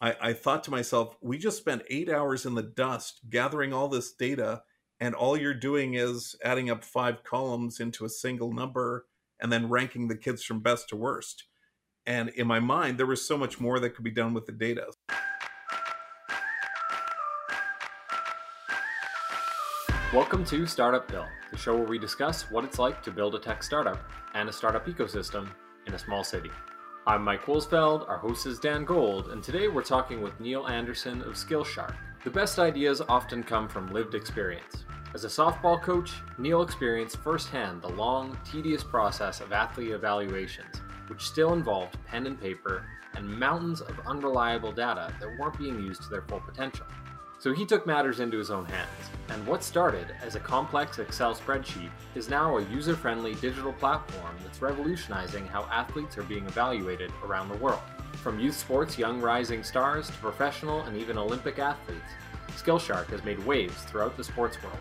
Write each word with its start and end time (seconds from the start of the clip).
I, 0.00 0.16
I 0.20 0.32
thought 0.32 0.64
to 0.64 0.70
myself, 0.70 1.16
we 1.22 1.38
just 1.38 1.58
spent 1.58 1.82
eight 1.88 2.10
hours 2.10 2.44
in 2.44 2.54
the 2.54 2.62
dust 2.62 3.20
gathering 3.30 3.72
all 3.72 3.88
this 3.88 4.12
data, 4.12 4.62
and 4.98 5.14
all 5.14 5.36
you're 5.36 5.54
doing 5.54 5.94
is 5.94 6.34
adding 6.44 6.68
up 6.68 6.84
five 6.84 7.22
columns 7.22 7.78
into 7.78 8.04
a 8.04 8.08
single 8.08 8.52
number 8.52 9.06
and 9.40 9.52
then 9.52 9.68
ranking 9.68 10.08
the 10.08 10.16
kids 10.16 10.42
from 10.42 10.60
best 10.60 10.88
to 10.88 10.96
worst. 10.96 11.44
And 12.06 12.28
in 12.30 12.46
my 12.46 12.60
mind, 12.60 12.98
there 12.98 13.06
was 13.06 13.26
so 13.26 13.38
much 13.38 13.60
more 13.60 13.78
that 13.80 13.90
could 13.90 14.04
be 14.04 14.10
done 14.10 14.34
with 14.34 14.46
the 14.46 14.52
data. 14.52 14.86
Welcome 20.12 20.44
to 20.46 20.62
Startupville, 20.62 21.28
the 21.50 21.56
show 21.56 21.76
where 21.76 21.86
we 21.86 21.98
discuss 21.98 22.50
what 22.50 22.64
it's 22.64 22.78
like 22.78 23.02
to 23.04 23.10
build 23.10 23.34
a 23.34 23.38
tech 23.38 23.62
startup 23.62 23.98
and 24.34 24.48
a 24.48 24.52
startup 24.52 24.86
ecosystem 24.86 25.48
in 25.86 25.94
a 25.94 25.98
small 25.98 26.22
city. 26.22 26.50
I'm 27.06 27.22
Mike 27.22 27.44
Wolsfeld, 27.44 28.08
our 28.08 28.16
host 28.16 28.46
is 28.46 28.58
Dan 28.58 28.86
Gold, 28.86 29.28
and 29.28 29.42
today 29.42 29.68
we're 29.68 29.82
talking 29.82 30.22
with 30.22 30.40
Neil 30.40 30.66
Anderson 30.66 31.20
of 31.20 31.34
Skillshark. 31.34 31.94
The 32.24 32.30
best 32.30 32.58
ideas 32.58 33.02
often 33.10 33.42
come 33.42 33.68
from 33.68 33.92
lived 33.92 34.14
experience. 34.14 34.86
As 35.12 35.24
a 35.24 35.28
softball 35.28 35.82
coach, 35.82 36.12
Neil 36.38 36.62
experienced 36.62 37.18
firsthand 37.18 37.82
the 37.82 37.90
long, 37.90 38.38
tedious 38.50 38.82
process 38.82 39.42
of 39.42 39.52
athlete 39.52 39.90
evaluations, 39.90 40.80
which 41.08 41.20
still 41.20 41.52
involved 41.52 41.98
pen 42.06 42.26
and 42.26 42.40
paper 42.40 42.86
and 43.16 43.28
mountains 43.28 43.82
of 43.82 44.00
unreliable 44.06 44.72
data 44.72 45.12
that 45.20 45.38
weren't 45.38 45.58
being 45.58 45.82
used 45.82 46.04
to 46.04 46.08
their 46.08 46.22
full 46.22 46.40
potential. 46.40 46.86
So 47.44 47.52
he 47.52 47.66
took 47.66 47.86
matters 47.86 48.20
into 48.20 48.38
his 48.38 48.50
own 48.50 48.64
hands, 48.64 48.88
and 49.28 49.46
what 49.46 49.62
started 49.62 50.06
as 50.22 50.34
a 50.34 50.40
complex 50.40 50.98
Excel 50.98 51.34
spreadsheet 51.34 51.90
is 52.14 52.30
now 52.30 52.56
a 52.56 52.64
user 52.70 52.96
friendly 52.96 53.34
digital 53.34 53.74
platform 53.74 54.34
that's 54.42 54.62
revolutionizing 54.62 55.46
how 55.48 55.64
athletes 55.64 56.16
are 56.16 56.22
being 56.22 56.46
evaluated 56.46 57.12
around 57.22 57.50
the 57.50 57.58
world. 57.58 57.82
From 58.14 58.40
youth 58.40 58.56
sports 58.56 58.96
young 58.96 59.20
rising 59.20 59.62
stars 59.62 60.06
to 60.06 60.14
professional 60.14 60.80
and 60.84 60.96
even 60.96 61.18
Olympic 61.18 61.58
athletes, 61.58 62.00
Skillshark 62.52 63.08
has 63.08 63.22
made 63.24 63.44
waves 63.44 63.82
throughout 63.82 64.16
the 64.16 64.24
sports 64.24 64.56
world. 64.62 64.78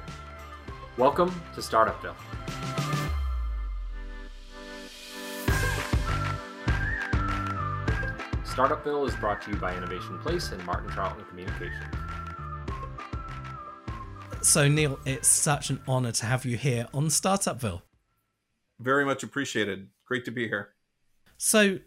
Welcome 0.95 1.35
to 1.55 1.59
Startupville. 1.59 2.15
Startupville 8.45 9.05
is 9.05 9.15
brought 9.15 9.41
to 9.41 9.51
you 9.51 9.57
by 9.57 9.75
Innovation 9.75 10.17
Place 10.19 10.53
and 10.53 10.65
Martin 10.65 10.89
Charlton 10.91 11.25
Communications. 11.25 12.02
So, 14.43 14.67
Neil, 14.67 14.99
it's 15.05 15.29
such 15.29 15.69
an 15.69 15.81
honor 15.87 16.11
to 16.11 16.25
have 16.25 16.43
you 16.43 16.57
here 16.57 16.85
on 16.93 17.05
Startupville. 17.05 17.81
Very 18.77 19.05
much 19.05 19.23
appreciated. 19.23 19.87
Great 20.05 20.25
to 20.25 20.31
be 20.31 20.49
here. 20.49 20.73
So, 21.37 21.79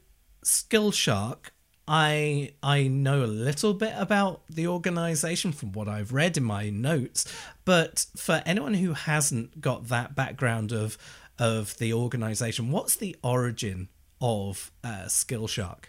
Skillshark, 0.42 1.50
I 1.86 2.54
I 2.62 2.88
know 2.88 3.22
a 3.22 3.26
little 3.26 3.74
bit 3.74 3.92
about 3.94 4.40
the 4.48 4.66
organization 4.68 5.52
from 5.52 5.72
what 5.72 5.86
I've 5.86 6.14
read 6.14 6.38
in 6.38 6.44
my 6.44 6.70
notes, 6.70 7.30
but 7.66 8.06
for 8.16 8.42
anyone 8.46 8.74
who 8.74 8.94
hasn't 8.94 9.60
got 9.60 9.88
that 9.88 10.16
background 10.16 10.72
of 10.72 10.96
of 11.38 11.76
the 11.76 11.92
organization, 11.92 12.70
what's 12.70 12.96
the 12.96 13.16
origin 13.22 13.91
of 14.18 14.72
uh, 14.82 15.04
Skillshark? 15.08 15.84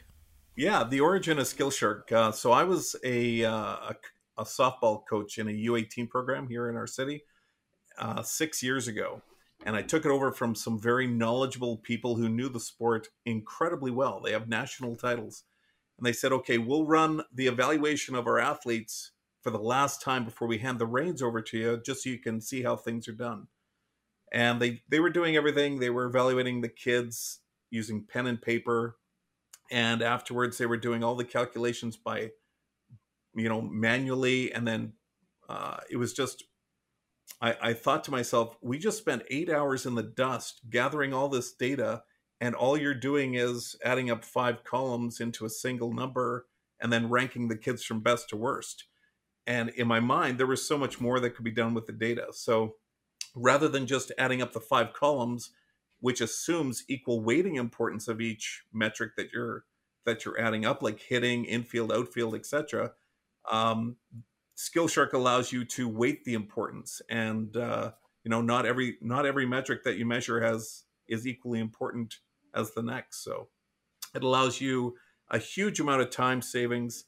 Yeah, 0.57 0.83
the 0.83 0.99
origin 0.99 1.39
of 1.39 1.45
Skillshark. 1.45 2.11
Uh, 2.11 2.31
so 2.33 2.52
I 2.52 2.63
was 2.63 2.95
a, 3.03 3.45
uh, 3.45 3.53
a 3.53 3.95
a 4.38 4.43
softball 4.43 5.02
coach 5.09 5.38
in 5.38 5.47
a 5.47 5.52
U18 5.52 6.09
program 6.09 6.47
here 6.47 6.69
in 6.69 6.75
our 6.75 6.88
city 6.88 7.23
uh, 7.99 8.21
six 8.21 8.61
years 8.61 8.88
ago. 8.88 9.21
And 9.66 9.75
I 9.75 9.81
took 9.81 10.05
it 10.05 10.11
over 10.11 10.31
from 10.31 10.55
some 10.55 10.80
very 10.80 11.07
knowledgeable 11.07 11.77
people 11.77 12.16
who 12.16 12.30
knew 12.30 12.47
the 12.47 12.59
sport 12.59 13.08
incredibly 13.25 13.91
well. 13.91 14.21
They 14.21 14.31
have 14.31 14.47
national 14.47 14.95
titles. 14.95 15.43
And 15.97 16.05
they 16.05 16.13
said, 16.13 16.31
okay, 16.31 16.58
we'll 16.58 16.85
run 16.85 17.23
the 17.33 17.47
evaluation 17.47 18.15
of 18.15 18.27
our 18.27 18.39
athletes 18.39 19.11
for 19.41 19.49
the 19.49 19.58
last 19.58 20.02
time 20.02 20.25
before 20.25 20.47
we 20.47 20.59
hand 20.59 20.77
the 20.77 20.85
reins 20.85 21.21
over 21.21 21.41
to 21.41 21.58
you, 21.58 21.81
just 21.83 22.03
so 22.03 22.09
you 22.09 22.19
can 22.19 22.39
see 22.39 22.61
how 22.61 22.75
things 22.75 23.08
are 23.08 23.13
done. 23.13 23.47
And 24.31 24.61
they, 24.61 24.81
they 24.89 24.99
were 24.99 25.09
doing 25.09 25.36
everything. 25.36 25.80
They 25.80 25.89
were 25.89 26.05
evaluating 26.05 26.61
the 26.61 26.69
kids 26.69 27.39
using 27.71 28.05
pen 28.05 28.27
and 28.27 28.42
paper. 28.42 28.98
And 29.71 30.02
afterwards, 30.02 30.58
they 30.58 30.65
were 30.65 30.77
doing 30.77 31.04
all 31.04 31.15
the 31.15 31.23
calculations 31.23 31.98
by 31.98 32.31
you 33.37 33.48
know, 33.48 33.61
manually. 33.61 34.52
And 34.52 34.67
then 34.67 34.93
uh, 35.48 35.77
it 35.89 35.98
was 35.98 36.14
just, 36.14 36.43
I, 37.39 37.55
I 37.61 37.73
thought 37.73 38.03
to 38.05 38.11
myself, 38.11 38.58
we 38.61 38.80
just 38.80 38.98
spent 38.98 39.23
eight 39.30 39.49
hours 39.49 39.86
in 39.86 39.95
the 39.95 40.03
dust 40.03 40.61
gathering 40.70 41.14
all 41.14 41.30
this 41.30 41.53
data, 41.53 42.03
and 42.42 42.55
all 42.55 42.77
you're 42.77 42.93
doing 42.93 43.36
is 43.36 43.75
adding 43.86 44.09
up 44.09 44.25
five 44.25 44.64
columns 44.64 45.20
into 45.20 45.45
a 45.45 45.49
single 45.49 45.93
number 45.93 46.48
and 46.80 46.92
then 46.92 47.09
ranking 47.09 47.48
the 47.48 47.58
kids 47.58 47.83
from 47.83 48.02
best 48.02 48.30
to 48.30 48.37
worst. 48.37 48.86
And 49.45 49.69
in 49.69 49.87
my 49.87 49.99
mind, 49.99 50.37
there 50.37 50.48
was 50.48 50.67
so 50.67 50.77
much 50.77 50.99
more 50.99 51.19
that 51.19 51.31
could 51.31 51.45
be 51.45 51.52
done 51.52 51.73
with 51.73 51.87
the 51.87 51.93
data. 51.93 52.27
So 52.31 52.75
rather 53.36 53.67
than 53.67 53.87
just 53.87 54.11
adding 54.17 54.42
up 54.42 54.54
the 54.54 54.59
five 54.59 54.93
columns, 54.93 55.52
which 55.99 56.21
assumes 56.21 56.83
equal 56.87 57.21
weighting 57.21 57.55
importance 57.55 58.08
of 58.08 58.21
each 58.21 58.64
metric 58.73 59.14
that 59.17 59.31
you're 59.31 59.64
that 60.05 60.23
you're 60.23 60.39
adding 60.39 60.65
up, 60.65 60.81
like 60.81 61.02
hitting, 61.02 61.43
infield, 61.43 61.92
outfield, 61.92 62.33
etc 62.33 62.92
um, 63.52 63.95
Skillshark 64.58 65.13
allows 65.13 65.52
you 65.52 65.65
to 65.65 65.87
weight 65.87 66.23
the 66.23 66.33
importance, 66.33 67.02
and 67.09 67.55
uh, 67.55 67.91
you 68.23 68.30
know 68.30 68.41
not 68.41 68.65
every 68.65 68.97
not 69.02 69.25
every 69.25 69.45
metric 69.45 69.83
that 69.83 69.97
you 69.97 70.05
measure 70.05 70.41
has 70.41 70.83
is 71.08 71.27
equally 71.27 71.59
important 71.59 72.15
as 72.53 72.71
the 72.71 72.81
next. 72.81 73.23
So 73.23 73.47
it 74.15 74.23
allows 74.23 74.59
you 74.59 74.95
a 75.30 75.37
huge 75.37 75.80
amount 75.80 76.02
of 76.02 76.09
time 76.09 76.41
savings. 76.41 77.05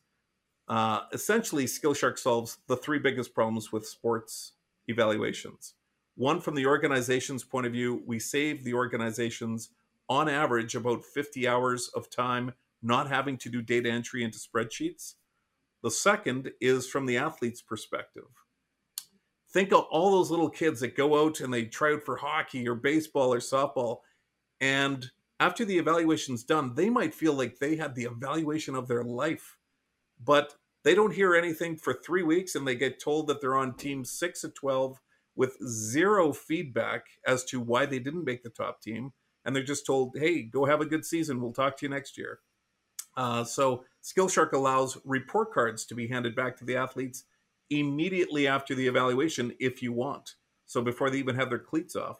Uh, 0.68 1.02
essentially, 1.12 1.66
Skillshark 1.66 2.20
solves 2.20 2.60
the 2.68 2.78
three 2.78 3.00
biggest 3.00 3.34
problems 3.34 3.72
with 3.72 3.88
sports 3.88 4.54
evaluations. 4.88 5.74
One, 6.16 6.42
from 6.42 6.56
the 6.56 6.66
organization's 6.66 7.44
point 7.44 7.66
of 7.66 7.72
view, 7.72 8.04
we 8.06 8.20
save 8.20 8.64
the 8.64 8.74
organizations 8.74 9.70
on 10.10 10.28
average 10.28 10.76
about 10.76 11.04
50 11.04 11.48
hours 11.48 11.90
of 11.96 12.10
time 12.10 12.54
not 12.82 13.08
having 13.08 13.38
to 13.38 13.50
do 13.50 13.62
data 13.62 13.90
entry 13.90 14.24
into 14.24 14.38
spreadsheets. 14.38 15.16
The 15.82 15.92
second 15.92 16.52
is 16.60 16.88
from 16.88 17.06
the 17.06 17.18
athlete's 17.18 17.62
perspective. 17.62 18.26
Think 19.52 19.72
of 19.72 19.86
all 19.90 20.12
those 20.12 20.30
little 20.30 20.50
kids 20.50 20.82
that 20.82 20.96
go 20.96 21.26
out 21.26 21.40
and 21.40 21.54
they 21.54 21.66
try 21.66 21.94
out 21.94 22.04
for 22.04 22.18
hockey 22.18 22.68
or 22.68 22.76
baseball 22.76 23.34
or 23.34 23.40
softball. 23.40 24.00
And 24.62 25.10
after 25.40 25.66
the 25.66 25.78
evaluation's 25.78 26.44
done, 26.44 26.76
they 26.76 26.90
might 26.90 27.16
feel 27.16 27.34
like 27.34 27.58
they 27.58 27.78
had 27.78 27.96
the 27.96 28.04
evaluation 28.04 28.76
of 28.76 28.88
their 28.88 29.04
life, 29.04 29.58
but 30.24 30.54
they 30.84 30.94
don't 30.94 31.14
hear 31.14 31.36
anything 31.36 31.78
for 31.78 31.94
three 31.94 32.24
weeks 32.24 32.56
and 32.56 32.68
they 32.68 32.76
get 32.76 33.02
told 33.02 33.28
that 33.28 33.42
they're 33.42 33.56
on 33.56 33.76
team 33.76 34.06
six 34.06 34.44
of 34.44 34.54
12 34.54 35.00
with 35.36 35.58
zero 35.68 36.34
feedback 36.34 37.06
as 37.26 37.44
to 37.46 37.60
why 37.60 37.86
they 37.86 38.00
didn't 38.00 38.26
make 38.26 38.44
the 38.44 38.50
top 38.50 38.82
team. 38.82 39.14
And 39.46 39.56
they're 39.56 39.64
just 39.64 39.86
told, 39.86 40.16
hey, 40.20 40.44
go 40.44 40.66
have 40.66 40.82
a 40.82 40.86
good 40.86 41.06
season. 41.06 41.42
We'll 41.42 41.54
talk 41.54 41.78
to 41.78 41.86
you 41.86 41.90
next 41.90 42.18
year. 42.18 42.40
Uh, 43.20 43.44
so 43.44 43.84
Skillshark 44.02 44.54
allows 44.54 44.98
report 45.04 45.54
cards 45.54 45.86
to 45.86 45.94
be 45.94 46.08
handed 46.08 46.38
back 46.38 46.56
to 46.56 46.64
the 46.64 46.78
athletes 46.78 47.26
immediately 47.70 48.48
after 48.48 48.74
the 48.74 48.88
evaluation 48.88 49.52
if 49.60 49.84
you 49.84 49.92
want. 49.92 50.36
So 50.66 50.82
before 50.82 51.10
they 51.10 51.18
even 51.18 51.36
have 51.36 51.50
their 51.50 51.60
cleats 51.60 51.98
off. 51.98 52.20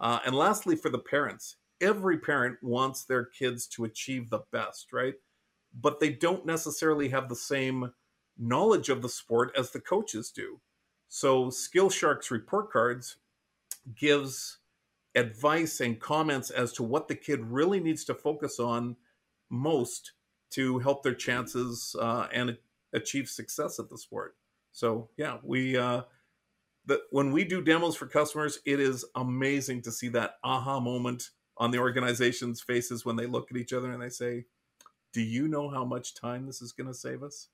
Uh, 0.00 0.18
and 0.26 0.34
lastly, 0.34 0.74
for 0.74 0.90
the 0.90 0.98
parents, 0.98 1.54
every 1.80 2.18
parent 2.18 2.58
wants 2.62 3.04
their 3.04 3.24
kids 3.24 3.68
to 3.68 3.84
achieve 3.84 4.28
the 4.28 4.40
best, 4.50 4.92
right? 4.92 5.14
But 5.72 6.00
they 6.00 6.10
don't 6.10 6.44
necessarily 6.44 7.10
have 7.10 7.28
the 7.28 7.36
same 7.36 7.92
knowledge 8.36 8.88
of 8.88 9.02
the 9.02 9.08
sport 9.08 9.52
as 9.56 9.70
the 9.70 9.80
coaches 9.80 10.32
do. 10.32 10.60
So 11.08 11.46
Skillshark's 11.46 12.32
report 12.32 12.72
cards 12.72 13.18
gives 13.94 14.58
advice 15.14 15.78
and 15.78 16.00
comments 16.00 16.50
as 16.50 16.72
to 16.72 16.82
what 16.82 17.06
the 17.06 17.14
kid 17.14 17.44
really 17.44 17.78
needs 17.78 18.04
to 18.06 18.14
focus 18.14 18.58
on 18.58 18.96
most 19.48 20.10
to 20.50 20.78
help 20.80 21.02
their 21.02 21.14
chances 21.14 21.94
uh, 22.00 22.26
and 22.32 22.56
achieve 22.92 23.28
success 23.28 23.78
at 23.78 23.88
the 23.88 23.98
sport. 23.98 24.36
So 24.72 25.10
yeah, 25.16 25.38
we 25.42 25.76
uh, 25.76 26.02
the, 26.86 27.00
when 27.10 27.32
we 27.32 27.44
do 27.44 27.62
demos 27.62 27.96
for 27.96 28.06
customers, 28.06 28.58
it 28.64 28.80
is 28.80 29.04
amazing 29.14 29.82
to 29.82 29.92
see 29.92 30.08
that 30.08 30.34
aha 30.42 30.80
moment 30.80 31.30
on 31.56 31.70
the 31.70 31.78
organization's 31.78 32.60
faces 32.60 33.04
when 33.04 33.16
they 33.16 33.26
look 33.26 33.50
at 33.50 33.56
each 33.56 33.72
other 33.72 33.92
and 33.92 34.02
they 34.02 34.08
say, 34.08 34.46
"Do 35.12 35.20
you 35.20 35.48
know 35.48 35.68
how 35.68 35.84
much 35.84 36.14
time 36.14 36.46
this 36.46 36.62
is 36.62 36.72
going 36.72 36.88
to 36.88 36.94
save 36.94 37.22
us?" 37.22 37.48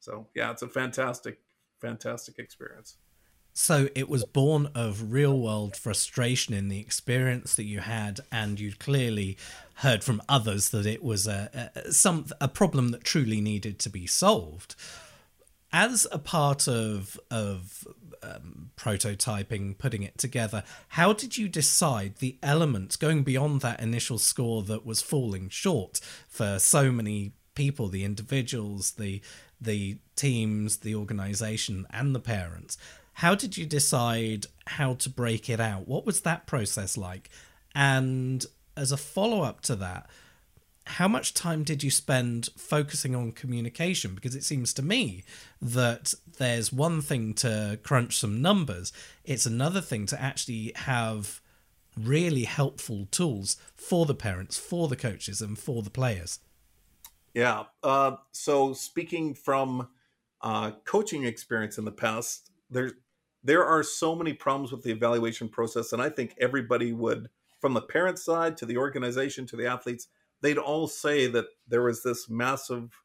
So 0.00 0.28
yeah, 0.34 0.50
it's 0.50 0.62
a 0.62 0.68
fantastic, 0.68 1.40
fantastic 1.80 2.38
experience. 2.38 2.98
So 3.58 3.88
it 3.94 4.10
was 4.10 4.22
born 4.26 4.68
of 4.74 5.12
real 5.12 5.40
world 5.40 5.76
frustration 5.76 6.52
in 6.52 6.68
the 6.68 6.78
experience 6.78 7.54
that 7.54 7.64
you 7.64 7.80
had, 7.80 8.20
and 8.30 8.60
you 8.60 8.74
clearly 8.78 9.38
heard 9.76 10.04
from 10.04 10.20
others 10.28 10.68
that 10.70 10.84
it 10.84 11.02
was 11.02 11.26
a, 11.26 11.70
a 11.74 11.90
some 11.90 12.26
a 12.38 12.48
problem 12.48 12.90
that 12.90 13.02
truly 13.02 13.40
needed 13.40 13.78
to 13.78 13.88
be 13.88 14.06
solved. 14.06 14.74
As 15.72 16.06
a 16.12 16.18
part 16.18 16.68
of 16.68 17.18
of 17.30 17.88
um, 18.22 18.72
prototyping, 18.76 19.78
putting 19.78 20.02
it 20.02 20.18
together, 20.18 20.62
how 20.88 21.14
did 21.14 21.38
you 21.38 21.48
decide 21.48 22.16
the 22.16 22.36
elements 22.42 22.96
going 22.96 23.22
beyond 23.22 23.62
that 23.62 23.80
initial 23.80 24.18
score 24.18 24.64
that 24.64 24.84
was 24.84 25.00
falling 25.00 25.48
short 25.48 25.98
for 26.28 26.58
so 26.58 26.92
many 26.92 27.32
people, 27.54 27.88
the 27.88 28.04
individuals, 28.04 28.92
the 28.92 29.22
the 29.58 29.96
teams, 30.14 30.78
the 30.78 30.94
organization, 30.94 31.86
and 31.90 32.14
the 32.14 32.20
parents. 32.20 32.76
How 33.20 33.34
did 33.34 33.56
you 33.56 33.64
decide 33.64 34.44
how 34.66 34.92
to 34.94 35.08
break 35.08 35.48
it 35.48 35.58
out? 35.58 35.88
What 35.88 36.04
was 36.04 36.20
that 36.20 36.46
process 36.46 36.98
like? 36.98 37.30
And 37.74 38.44
as 38.76 38.92
a 38.92 38.98
follow 38.98 39.40
up 39.40 39.62
to 39.62 39.76
that, 39.76 40.10
how 40.84 41.08
much 41.08 41.32
time 41.32 41.64
did 41.64 41.82
you 41.82 41.90
spend 41.90 42.50
focusing 42.58 43.14
on 43.16 43.32
communication? 43.32 44.14
Because 44.14 44.34
it 44.34 44.44
seems 44.44 44.74
to 44.74 44.82
me 44.82 45.24
that 45.62 46.12
there's 46.36 46.70
one 46.70 47.00
thing 47.00 47.32
to 47.34 47.80
crunch 47.82 48.18
some 48.18 48.42
numbers, 48.42 48.92
it's 49.24 49.46
another 49.46 49.80
thing 49.80 50.04
to 50.06 50.20
actually 50.20 50.72
have 50.76 51.40
really 51.98 52.44
helpful 52.44 53.08
tools 53.10 53.56
for 53.74 54.04
the 54.04 54.14
parents, 54.14 54.58
for 54.58 54.88
the 54.88 54.96
coaches, 54.96 55.40
and 55.40 55.58
for 55.58 55.82
the 55.82 55.88
players. 55.88 56.40
Yeah. 57.32 57.64
Uh, 57.82 58.16
so 58.32 58.74
speaking 58.74 59.32
from 59.32 59.88
uh, 60.42 60.72
coaching 60.84 61.24
experience 61.24 61.78
in 61.78 61.86
the 61.86 61.92
past, 61.92 62.50
there 62.70 62.90
there 63.46 63.64
are 63.64 63.84
so 63.84 64.16
many 64.16 64.32
problems 64.32 64.72
with 64.72 64.82
the 64.82 64.90
evaluation 64.90 65.48
process, 65.48 65.92
and 65.92 66.02
I 66.02 66.08
think 66.08 66.34
everybody 66.40 66.92
would, 66.92 67.28
from 67.60 67.74
the 67.74 67.80
parent 67.80 68.18
side 68.18 68.56
to 68.56 68.66
the 68.66 68.76
organization 68.76 69.46
to 69.46 69.56
the 69.56 69.66
athletes, 69.66 70.08
they'd 70.40 70.58
all 70.58 70.88
say 70.88 71.28
that 71.28 71.46
there 71.68 71.82
was 71.82 72.02
this 72.02 72.28
massive 72.28 73.00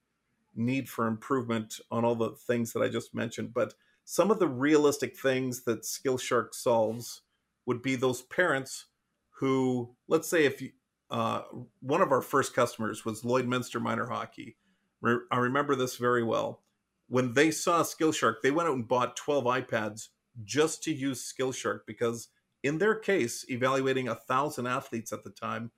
need 0.55 0.89
for 0.89 1.05
improvement 1.05 1.79
on 1.91 2.03
all 2.03 2.15
the 2.15 2.31
things 2.31 2.73
that 2.73 2.81
I 2.81 2.89
just 2.89 3.13
mentioned. 3.13 3.53
But 3.53 3.75
some 4.03 4.31
of 4.31 4.39
the 4.39 4.47
realistic 4.47 5.15
things 5.15 5.63
that 5.65 5.83
Skillshark 5.83 6.55
solves 6.55 7.21
would 7.67 7.83
be 7.83 7.95
those 7.95 8.23
parents 8.23 8.87
who, 9.29 9.95
let's 10.07 10.27
say, 10.27 10.45
if 10.45 10.59
you, 10.59 10.71
uh, 11.11 11.41
one 11.81 12.01
of 12.01 12.11
our 12.11 12.21
first 12.21 12.55
customers 12.55 13.05
was 13.05 13.21
Lloydminster 13.21 13.79
Minor 13.79 14.07
Hockey. 14.07 14.57
I 15.05 15.37
remember 15.37 15.75
this 15.75 15.97
very 15.97 16.23
well. 16.23 16.63
When 17.09 17.33
they 17.33 17.51
saw 17.51 17.83
Skillshark, 17.83 18.35
they 18.41 18.51
went 18.51 18.69
out 18.69 18.75
and 18.75 18.87
bought 18.87 19.15
12 19.15 19.43
iPads 19.43 20.07
just 20.43 20.83
to 20.83 20.93
use 20.93 21.33
Skillshark 21.33 21.81
because, 21.85 22.29
in 22.63 22.77
their 22.77 22.95
case, 22.95 23.45
evaluating 23.49 24.07
a 24.07 24.15
thousand 24.15 24.67
athletes 24.67 25.11
at 25.11 25.23
the 25.23 25.29
time, 25.29 25.71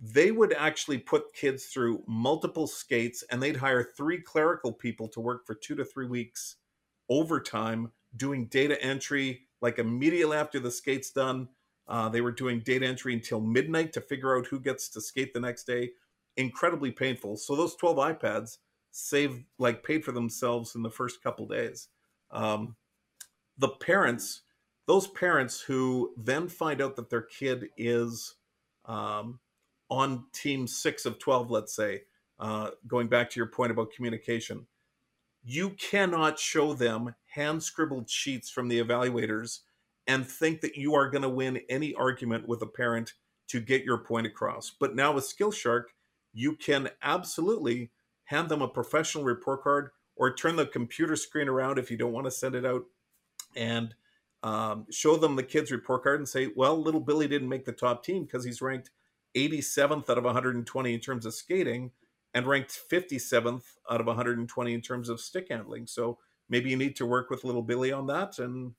they 0.00 0.30
would 0.30 0.54
actually 0.54 0.98
put 0.98 1.34
kids 1.34 1.66
through 1.66 2.02
multiple 2.06 2.66
skates 2.66 3.22
and 3.30 3.42
they'd 3.42 3.56
hire 3.56 3.84
three 3.84 4.20
clerical 4.20 4.72
people 4.72 5.08
to 5.08 5.20
work 5.20 5.46
for 5.46 5.54
two 5.54 5.74
to 5.74 5.84
three 5.84 6.06
weeks 6.06 6.56
overtime 7.10 7.92
doing 8.16 8.46
data 8.46 8.80
entry 8.82 9.42
like 9.60 9.78
immediately 9.78 10.36
after 10.36 10.58
the 10.58 10.70
skate's 10.70 11.10
done. 11.10 11.48
Uh, 11.86 12.08
they 12.08 12.20
were 12.20 12.32
doing 12.32 12.60
data 12.60 12.86
entry 12.86 13.12
until 13.12 13.40
midnight 13.40 13.92
to 13.92 14.00
figure 14.00 14.38
out 14.38 14.46
who 14.46 14.60
gets 14.60 14.88
to 14.88 15.00
skate 15.00 15.34
the 15.34 15.40
next 15.40 15.64
day. 15.64 15.90
Incredibly 16.36 16.92
painful. 16.92 17.36
So 17.36 17.54
those 17.54 17.74
12 17.76 17.96
ipads 17.96 18.58
saved 18.92 19.44
like 19.58 19.84
paid 19.84 20.04
for 20.04 20.12
themselves 20.12 20.74
in 20.74 20.82
the 20.82 20.90
first 20.90 21.22
couple 21.22 21.46
days. 21.46 21.88
Um, 22.30 22.76
the 23.60 23.68
parents 23.68 24.42
those 24.90 25.06
parents 25.06 25.60
who 25.60 26.12
then 26.16 26.48
find 26.48 26.82
out 26.82 26.96
that 26.96 27.10
their 27.10 27.22
kid 27.22 27.68
is 27.76 28.34
um, 28.86 29.38
on 29.88 30.24
team 30.32 30.66
six 30.66 31.06
of 31.06 31.20
12, 31.20 31.48
let's 31.48 31.76
say, 31.76 32.02
uh, 32.40 32.70
going 32.88 33.06
back 33.06 33.30
to 33.30 33.38
your 33.38 33.46
point 33.46 33.70
about 33.70 33.92
communication, 33.92 34.66
you 35.44 35.70
cannot 35.70 36.40
show 36.40 36.74
them 36.74 37.14
hand 37.34 37.62
scribbled 37.62 38.10
sheets 38.10 38.50
from 38.50 38.66
the 38.66 38.82
evaluators 38.82 39.60
and 40.08 40.26
think 40.26 40.60
that 40.60 40.74
you 40.74 40.96
are 40.96 41.08
going 41.08 41.22
to 41.22 41.28
win 41.28 41.60
any 41.68 41.94
argument 41.94 42.48
with 42.48 42.60
a 42.60 42.66
parent 42.66 43.12
to 43.46 43.60
get 43.60 43.84
your 43.84 43.98
point 43.98 44.26
across. 44.26 44.70
But 44.70 44.96
now 44.96 45.12
with 45.12 45.32
Skillshark, 45.32 45.84
you 46.32 46.56
can 46.56 46.90
absolutely 47.00 47.92
hand 48.24 48.48
them 48.48 48.60
a 48.60 48.66
professional 48.66 49.22
report 49.22 49.62
card 49.62 49.90
or 50.16 50.34
turn 50.34 50.56
the 50.56 50.66
computer 50.66 51.14
screen 51.14 51.48
around 51.48 51.78
if 51.78 51.92
you 51.92 51.96
don't 51.96 52.12
want 52.12 52.26
to 52.26 52.32
send 52.32 52.56
it 52.56 52.66
out 52.66 52.86
and 53.56 53.94
um, 54.42 54.86
show 54.90 55.16
them 55.16 55.36
the 55.36 55.42
kid's 55.42 55.70
report 55.70 56.02
card 56.02 56.20
and 56.20 56.28
say, 56.28 56.50
well, 56.56 56.80
little 56.80 57.00
Billy 57.00 57.28
didn't 57.28 57.48
make 57.48 57.64
the 57.64 57.72
top 57.72 58.04
team 58.04 58.24
because 58.24 58.44
he's 58.44 58.62
ranked 58.62 58.90
87th 59.36 60.08
out 60.08 60.18
of 60.18 60.24
120 60.24 60.94
in 60.94 61.00
terms 61.00 61.26
of 61.26 61.34
skating 61.34 61.90
and 62.32 62.46
ranked 62.46 62.78
57th 62.90 63.64
out 63.90 64.00
of 64.00 64.06
120 64.06 64.74
in 64.74 64.80
terms 64.80 65.08
of 65.08 65.20
stick 65.20 65.48
handling. 65.50 65.86
So 65.86 66.18
maybe 66.48 66.70
you 66.70 66.76
need 66.76 66.96
to 66.96 67.06
work 67.06 67.30
with 67.30 67.44
little 67.44 67.62
Billy 67.62 67.92
on 67.92 68.06
that, 68.06 68.38
and 68.38 68.74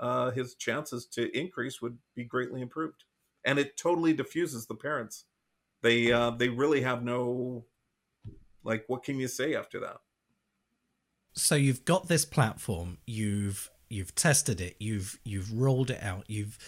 uh, 0.00 0.30
his 0.30 0.54
chances 0.54 1.06
to 1.06 1.36
increase 1.36 1.80
would 1.80 1.98
be 2.14 2.24
greatly 2.24 2.60
improved. 2.60 3.04
And 3.44 3.58
it 3.58 3.76
totally 3.76 4.14
diffuses 4.14 4.66
the 4.66 4.74
parents. 4.74 5.24
They 5.82 6.10
uh, 6.10 6.30
they 6.30 6.48
really 6.48 6.80
have 6.80 7.04
no 7.04 7.66
like 8.64 8.84
what 8.86 9.04
can 9.04 9.18
you 9.18 9.28
say 9.28 9.54
after 9.54 9.78
that? 9.80 9.98
So 11.34 11.56
you've 11.56 11.84
got 11.84 12.08
this 12.08 12.24
platform, 12.24 12.98
you've 13.06 13.70
you've 13.94 14.14
tested 14.14 14.60
it, 14.60 14.76
you've 14.78 15.18
you've 15.24 15.52
rolled 15.52 15.90
it 15.90 16.02
out, 16.02 16.24
you've 16.26 16.58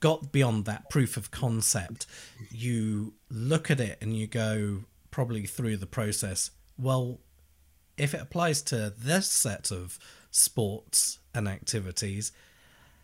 got 0.00 0.32
beyond 0.32 0.64
that 0.64 0.90
proof 0.90 1.16
of 1.16 1.30
concept, 1.30 2.06
you 2.50 3.14
look 3.30 3.70
at 3.70 3.80
it 3.80 3.96
and 4.02 4.16
you 4.16 4.26
go 4.26 4.80
probably 5.12 5.46
through 5.46 5.76
the 5.76 5.86
process. 5.86 6.50
Well, 6.76 7.20
if 7.96 8.12
it 8.14 8.20
applies 8.20 8.62
to 8.62 8.92
this 8.98 9.30
set 9.30 9.70
of 9.70 9.98
sports 10.32 11.18
and 11.32 11.46
activities, 11.48 12.32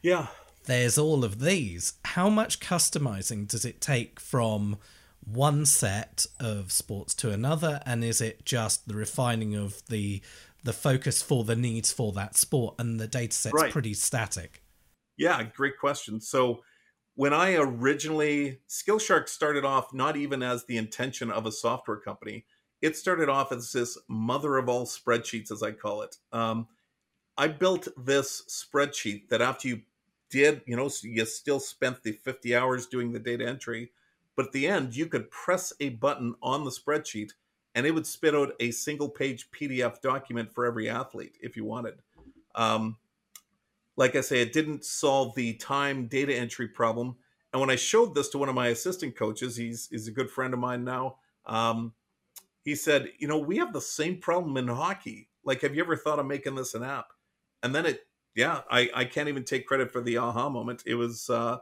yeah, 0.03 0.27
there's 0.65 0.99
all 0.99 1.25
of 1.25 1.41
these. 1.41 1.95
How 2.05 2.29
much 2.29 2.59
customizing 2.61 3.47
does 3.47 3.65
it 3.65 3.81
take 3.81 4.19
from 4.19 4.79
one 5.25 5.67
set 5.67 6.27
of 6.41 6.73
sports 6.73 7.15
to 7.15 7.31
another, 7.31 7.81
and 7.87 8.03
is 8.03 8.21
it 8.21 8.45
just 8.45 8.89
the 8.89 8.95
refining 8.95 9.55
of 9.55 9.83
the 9.87 10.21
the 10.65 10.73
focus 10.73 11.23
for 11.23 11.45
the 11.45 11.57
needs 11.57 11.93
for 11.93 12.13
that 12.13 12.37
sport, 12.37 12.75
and 12.79 12.99
the 12.99 13.07
data 13.07 13.35
set's 13.35 13.55
right. 13.55 13.73
pretty 13.73 13.95
static? 13.95 14.63
Yeah, 15.17 15.43
great 15.43 15.79
question. 15.79 16.21
So 16.21 16.61
when 17.19 17.33
I 17.33 17.57
originally 17.57 18.61
Skillshark 18.69 19.29
started 19.29 19.65
off 19.65 19.93
not 19.93 20.17
even 20.17 20.41
as 20.41 20.65
the 20.65 20.77
intention 20.77 21.33
of 21.33 21.47
a 21.47 21.51
software 21.51 21.97
company. 21.97 22.47
It 22.81 22.97
started 22.97 23.29
off 23.29 23.51
as 23.51 23.73
this 23.73 23.99
mother 24.07 24.57
of 24.57 24.69
all 24.69 24.87
spreadsheets, 24.87 25.51
as 25.51 25.61
I 25.61 25.73
call 25.73 26.03
it. 26.03 26.15
Um, 26.31 26.69
I 27.37 27.49
built 27.49 27.89
this 27.97 28.43
spreadsheet 28.49 29.31
that 29.31 29.43
after 29.43 29.67
you 29.67 29.83
did, 30.31 30.63
you 30.65 30.77
know, 30.77 30.87
so 30.87 31.09
you 31.09 31.25
still 31.25 31.59
spent 31.59 32.05
the 32.05 32.13
50 32.13 32.55
hours 32.55 32.87
doing 32.87 33.11
the 33.11 33.19
data 33.19 33.45
entry, 33.49 33.91
but 34.37 34.47
at 34.47 34.53
the 34.53 34.69
end, 34.69 34.95
you 34.95 35.07
could 35.07 35.29
press 35.33 35.73
a 35.81 35.89
button 35.89 36.37
on 36.41 36.63
the 36.63 36.71
spreadsheet 36.71 37.33
and 37.79 37.87
it 37.87 37.93
would 37.93 38.09
spit 38.09 38.35
out 38.35 38.55
a 38.59 38.73
single 38.73 39.09
page 39.09 39.53
PDF 39.53 40.01
document 40.01 40.53
for 40.53 40.67
every 40.67 40.89
athlete 40.89 41.39
if 41.41 41.57
you 41.57 41.65
wanted. 41.65 41.95
Um, 42.57 42.97
like 43.95 44.17
I 44.17 44.21
say, 44.21 44.43
it 44.43 44.53
didn't 44.53 44.85
solve 44.85 45.37
the 45.37 45.55
time 45.55 46.09
data 46.09 46.35
entry 46.35 46.67
problem. 46.67 47.15
And 47.53 47.61
when 47.61 47.71
I 47.71 47.77
showed 47.77 48.17
this 48.17 48.31
to 48.31 48.39
one 48.39 48.49
of 48.49 48.57
my 48.57 48.67
assistant 48.67 49.15
coaches, 49.15 49.55
he's 49.55 49.89
is 49.93 50.09
a 50.09 50.11
good 50.11 50.29
friend 50.29 50.53
of 50.55 50.59
mine 50.59 50.83
now. 50.83 51.19
Um, 51.47 51.93
he 52.65 52.75
said, 52.75 53.13
"You 53.21 53.29
know, 53.29 53.39
we 53.39 53.59
have 53.59 53.73
the 53.73 53.81
same 53.81 54.17
problem 54.17 54.57
in 54.57 54.67
hockey. 54.67 55.29
Like, 55.45 55.61
have 55.61 55.77
you 55.77 55.81
ever 55.85 55.97
thought 55.97 56.19
of 56.19 56.27
making 56.27 56.57
this 56.57 56.75
an 56.75 56.83
app?" 56.83 57.13
And 57.63 57.73
then 57.73 57.87
it, 57.87 58.09
yeah, 58.35 58.63
I 58.69 58.91
I 58.93 59.05
can't 59.05 59.29
even 59.29 59.45
take 59.45 59.69
credit 59.69 59.93
for 59.93 60.01
the 60.01 60.19
aha 60.19 60.49
moment. 60.49 60.83
It 60.85 60.97
was 60.97 61.31
uh, 61.31 61.59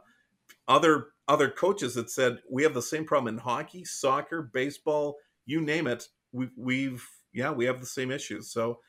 other 0.67 1.09
other 1.27 1.51
coaches 1.51 1.93
that 1.93 2.09
said 2.09 2.39
we 2.49 2.63
have 2.63 2.73
the 2.73 2.81
same 2.81 3.05
problem 3.05 3.35
in 3.35 3.39
hockey, 3.39 3.85
soccer, 3.85 4.41
baseball, 4.41 5.19
you 5.47 5.61
name 5.61 5.87
it. 5.87 6.07
We've 6.31 6.51
we've 6.55 7.03
yeah, 7.33 7.51
we 7.51 7.65
have 7.65 7.79
the 7.79 7.87
same 7.87 8.11
issues. 8.11 8.51
So 8.51 8.79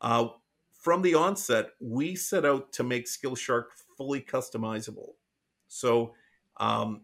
uh, 0.00 0.28
from 0.82 1.02
the 1.02 1.14
onset, 1.14 1.70
we 1.80 2.16
set 2.16 2.44
out 2.44 2.72
to 2.72 2.82
make 2.82 3.06
Skillshark 3.06 3.66
fully 3.96 4.20
customizable. 4.20 5.10
So, 5.68 6.14
um, 6.58 7.02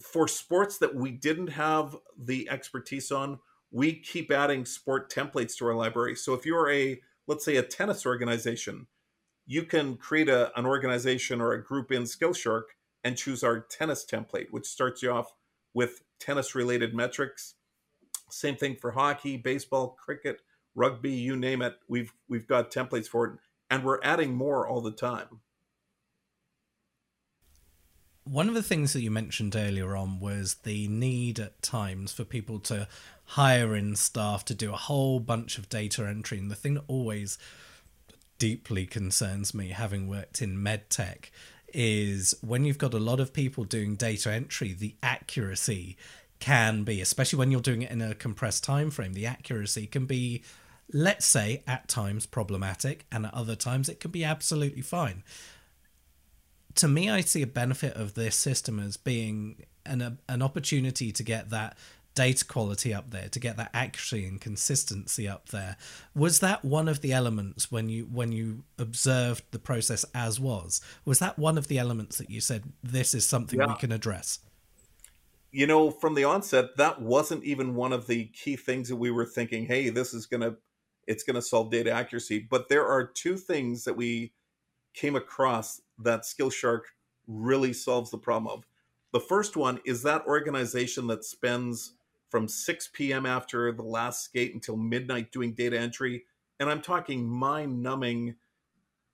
for 0.00 0.26
sports 0.26 0.78
that 0.78 0.94
we 0.94 1.10
didn't 1.10 1.48
have 1.48 1.94
the 2.18 2.48
expertise 2.48 3.12
on, 3.12 3.38
we 3.70 3.92
keep 3.92 4.30
adding 4.30 4.64
sport 4.64 5.12
templates 5.12 5.54
to 5.56 5.66
our 5.66 5.74
library. 5.74 6.16
So, 6.16 6.32
if 6.32 6.46
you're 6.46 6.70
a, 6.70 6.98
let's 7.26 7.44
say, 7.44 7.56
a 7.56 7.62
tennis 7.62 8.06
organization, 8.06 8.86
you 9.46 9.64
can 9.64 9.96
create 9.96 10.30
a, 10.30 10.58
an 10.58 10.64
organization 10.64 11.42
or 11.42 11.52
a 11.52 11.62
group 11.62 11.92
in 11.92 12.04
Skillshark 12.04 12.62
and 13.04 13.18
choose 13.18 13.44
our 13.44 13.60
tennis 13.60 14.06
template, 14.10 14.46
which 14.50 14.66
starts 14.66 15.02
you 15.02 15.10
off 15.10 15.34
with 15.74 16.02
tennis 16.18 16.54
related 16.54 16.94
metrics. 16.94 17.54
Same 18.32 18.56
thing 18.56 18.76
for 18.76 18.90
hockey, 18.90 19.36
baseball, 19.36 19.96
cricket, 20.00 20.40
rugby, 20.74 21.10
you 21.10 21.36
name 21.36 21.60
it. 21.60 21.76
We've 21.86 22.12
we've 22.28 22.46
got 22.46 22.70
templates 22.70 23.06
for 23.06 23.26
it, 23.26 23.32
and 23.70 23.84
we're 23.84 24.00
adding 24.02 24.34
more 24.34 24.66
all 24.66 24.80
the 24.80 24.90
time. 24.90 25.40
One 28.24 28.48
of 28.48 28.54
the 28.54 28.62
things 28.62 28.92
that 28.92 29.02
you 29.02 29.10
mentioned 29.10 29.54
earlier 29.54 29.96
on 29.96 30.18
was 30.20 30.54
the 30.62 30.88
need 30.88 31.40
at 31.40 31.60
times 31.60 32.12
for 32.12 32.24
people 32.24 32.60
to 32.60 32.88
hire 33.24 33.74
in 33.74 33.96
staff 33.96 34.44
to 34.46 34.54
do 34.54 34.72
a 34.72 34.76
whole 34.76 35.18
bunch 35.20 35.58
of 35.58 35.68
data 35.68 36.06
entry. 36.06 36.38
And 36.38 36.50
the 36.50 36.54
thing 36.54 36.74
that 36.74 36.84
always 36.86 37.36
deeply 38.38 38.86
concerns 38.86 39.52
me, 39.52 39.70
having 39.70 40.08
worked 40.08 40.40
in 40.40 40.56
medtech, 40.56 41.30
is 41.74 42.34
when 42.42 42.64
you've 42.64 42.78
got 42.78 42.94
a 42.94 42.98
lot 42.98 43.20
of 43.20 43.32
people 43.32 43.64
doing 43.64 43.96
data 43.96 44.32
entry, 44.32 44.72
the 44.72 44.94
accuracy 45.02 45.96
can 46.42 46.82
be, 46.82 47.00
especially 47.00 47.38
when 47.38 47.52
you're 47.52 47.60
doing 47.60 47.82
it 47.82 47.90
in 47.92 48.02
a 48.02 48.14
compressed 48.14 48.64
time 48.64 48.90
frame, 48.90 49.12
the 49.12 49.26
accuracy 49.26 49.86
can 49.86 50.06
be 50.06 50.42
let's 50.92 51.24
say, 51.24 51.62
at 51.66 51.88
times 51.88 52.26
problematic, 52.26 53.06
and 53.10 53.26
at 53.26 53.34
other 53.34 53.56
times 53.56 53.88
it 53.88 54.00
can 54.00 54.10
be 54.10 54.24
absolutely 54.24 54.82
fine. 54.82 55.22
To 56.76 56.88
me, 56.88 57.10
I 57.10 57.20
see 57.20 57.42
a 57.42 57.46
benefit 57.46 57.96
of 57.96 58.14
this 58.14 58.36
system 58.36 58.78
as 58.78 58.96
being 58.96 59.64
an, 59.84 60.18
an 60.28 60.42
opportunity 60.42 61.12
to 61.12 61.22
get 61.22 61.50
that 61.50 61.76
data 62.14 62.44
quality 62.44 62.92
up 62.92 63.10
there 63.10 63.26
to 63.26 63.40
get 63.40 63.56
that 63.56 63.70
accuracy 63.72 64.26
and 64.26 64.38
consistency 64.38 65.26
up 65.26 65.48
there 65.48 65.78
was 66.14 66.40
that 66.40 66.62
one 66.62 66.86
of 66.86 67.00
the 67.00 67.10
elements 67.10 67.72
when 67.72 67.88
you 67.88 68.04
when 68.04 68.30
you 68.30 68.62
observed 68.78 69.42
the 69.50 69.58
process 69.58 70.04
as 70.14 70.38
was 70.38 70.82
was 71.06 71.20
that 71.20 71.38
one 71.38 71.56
of 71.56 71.68
the 71.68 71.78
elements 71.78 72.18
that 72.18 72.28
you 72.28 72.38
said 72.38 72.64
this 72.82 73.14
is 73.14 73.26
something 73.26 73.58
yeah. 73.58 73.66
we 73.66 73.74
can 73.76 73.90
address 73.90 74.40
you 75.52 75.66
know 75.66 75.90
from 75.90 76.14
the 76.14 76.24
onset 76.24 76.76
that 76.76 77.00
wasn't 77.00 77.44
even 77.44 77.74
one 77.74 77.92
of 77.92 78.06
the 78.06 78.26
key 78.26 78.56
things 78.56 78.88
that 78.88 78.96
we 78.96 79.10
were 79.10 79.26
thinking 79.26 79.66
hey 79.66 79.88
this 79.88 80.12
is 80.12 80.26
going 80.26 80.40
to 80.40 80.56
it's 81.06 81.22
going 81.22 81.34
to 81.34 81.42
solve 81.42 81.70
data 81.70 81.90
accuracy 81.90 82.38
but 82.38 82.68
there 82.68 82.86
are 82.86 83.04
two 83.04 83.36
things 83.36 83.84
that 83.84 83.96
we 83.96 84.32
came 84.94 85.16
across 85.16 85.80
that 85.98 86.22
skillshark 86.22 86.82
really 87.26 87.72
solves 87.72 88.10
the 88.10 88.18
problem 88.18 88.52
of 88.52 88.64
the 89.12 89.20
first 89.20 89.56
one 89.56 89.78
is 89.84 90.02
that 90.02 90.26
organization 90.26 91.06
that 91.08 91.24
spends 91.24 91.92
from 92.30 92.48
6 92.48 92.88
p.m. 92.94 93.26
after 93.26 93.70
the 93.72 93.82
last 93.82 94.24
skate 94.24 94.54
until 94.54 94.76
midnight 94.76 95.30
doing 95.30 95.52
data 95.52 95.78
entry. 95.78 96.24
And 96.58 96.70
I'm 96.70 96.80
talking 96.80 97.28
mind 97.28 97.82
numbing 97.82 98.36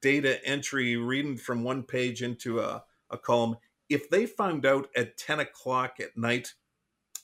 data 0.00 0.42
entry, 0.46 0.96
reading 0.96 1.36
from 1.36 1.64
one 1.64 1.82
page 1.82 2.22
into 2.22 2.60
a, 2.60 2.84
a 3.10 3.18
column. 3.18 3.56
If 3.88 4.10
they 4.10 4.26
found 4.26 4.66
out 4.66 4.88
at 4.96 5.16
10 5.16 5.40
o'clock 5.40 5.98
at 6.00 6.16
night 6.16 6.54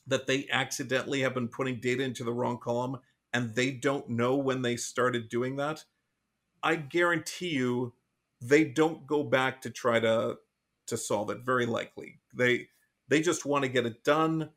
that 0.06 0.26
they 0.26 0.46
accidentally 0.50 1.20
have 1.20 1.34
been 1.34 1.48
putting 1.48 1.80
data 1.80 2.02
into 2.02 2.24
the 2.24 2.32
wrong 2.32 2.58
column 2.58 2.98
and 3.32 3.54
they 3.54 3.70
don't 3.70 4.08
know 4.08 4.36
when 4.36 4.62
they 4.62 4.76
started 4.76 5.28
doing 5.28 5.56
that, 5.56 5.84
I 6.62 6.76
guarantee 6.76 7.50
you 7.50 7.94
they 8.40 8.64
don't 8.64 9.06
go 9.06 9.22
back 9.22 9.62
to 9.62 9.70
try 9.70 10.00
to 10.00 10.36
to 10.86 10.96
solve 10.96 11.30
it 11.30 11.38
very 11.44 11.66
likely. 11.66 12.20
They 12.34 12.68
they 13.08 13.20
just 13.20 13.44
want 13.46 13.62
to 13.62 13.68
get 13.68 13.86
it 13.86 14.04
done 14.04 14.50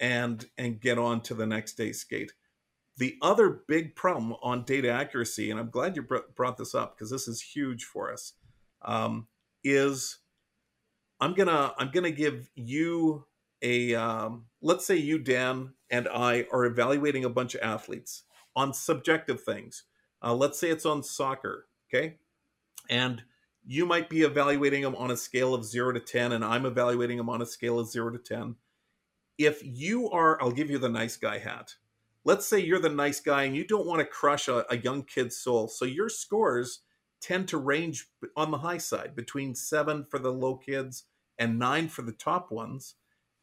and 0.00 0.44
and 0.56 0.80
get 0.80 0.98
on 0.98 1.20
to 1.22 1.34
the 1.34 1.46
next 1.46 1.74
day's 1.74 2.00
skate. 2.00 2.32
The 2.96 3.16
other 3.22 3.60
big 3.68 3.94
problem 3.94 4.34
on 4.42 4.64
data 4.64 4.90
accuracy, 4.90 5.50
and 5.50 5.60
I'm 5.60 5.70
glad 5.70 5.94
you 5.94 6.02
brought 6.02 6.56
this 6.56 6.74
up 6.74 6.96
because 6.96 7.10
this 7.10 7.28
is 7.28 7.40
huge 7.40 7.84
for 7.84 8.12
us, 8.12 8.32
um, 8.82 9.28
is 9.62 10.18
I'm 11.20 11.34
gonna 11.34 11.74
I'm 11.78 11.90
gonna 11.90 12.10
give 12.10 12.50
you 12.54 13.24
a 13.62 13.94
um, 13.94 14.46
let's 14.62 14.86
say 14.86 14.96
you 14.96 15.18
Dan 15.18 15.74
and 15.90 16.08
I 16.08 16.46
are 16.52 16.64
evaluating 16.64 17.24
a 17.24 17.30
bunch 17.30 17.54
of 17.54 17.62
athletes 17.62 18.24
on 18.54 18.72
subjective 18.74 19.42
things. 19.42 19.84
Uh, 20.22 20.34
let's 20.34 20.58
say 20.58 20.70
it's 20.70 20.86
on 20.86 21.02
soccer, 21.02 21.66
okay, 21.88 22.16
and 22.90 23.22
you 23.66 23.86
might 23.86 24.08
be 24.08 24.22
evaluating 24.22 24.82
them 24.82 24.96
on 24.96 25.10
a 25.10 25.16
scale 25.16 25.54
of 25.54 25.64
zero 25.64 25.92
to 25.92 26.00
ten, 26.00 26.32
and 26.32 26.44
I'm 26.44 26.66
evaluating 26.66 27.18
them 27.18 27.28
on 27.28 27.42
a 27.42 27.46
scale 27.46 27.78
of 27.78 27.88
zero 27.88 28.10
to 28.10 28.18
ten 28.18 28.56
if 29.38 29.60
you 29.64 30.10
are, 30.10 30.40
I'll 30.42 30.50
give 30.50 30.68
you 30.68 30.78
the 30.78 30.88
nice 30.88 31.16
guy 31.16 31.38
hat. 31.38 31.76
Let's 32.24 32.46
say 32.46 32.58
you're 32.58 32.80
the 32.80 32.88
nice 32.90 33.20
guy 33.20 33.44
and 33.44 33.56
you 33.56 33.66
don't 33.66 33.86
want 33.86 34.00
to 34.00 34.04
crush 34.04 34.48
a, 34.48 34.66
a 34.68 34.76
young 34.76 35.04
kid's 35.04 35.36
soul. 35.36 35.68
So 35.68 35.84
your 35.84 36.08
scores 36.08 36.80
tend 37.20 37.48
to 37.48 37.58
range 37.58 38.08
on 38.36 38.50
the 38.50 38.58
high 38.58 38.78
side 38.78 39.14
between 39.14 39.54
seven 39.54 40.04
for 40.04 40.18
the 40.18 40.32
low 40.32 40.56
kids 40.56 41.04
and 41.38 41.58
nine 41.58 41.88
for 41.88 42.02
the 42.02 42.12
top 42.12 42.50
ones. 42.50 42.94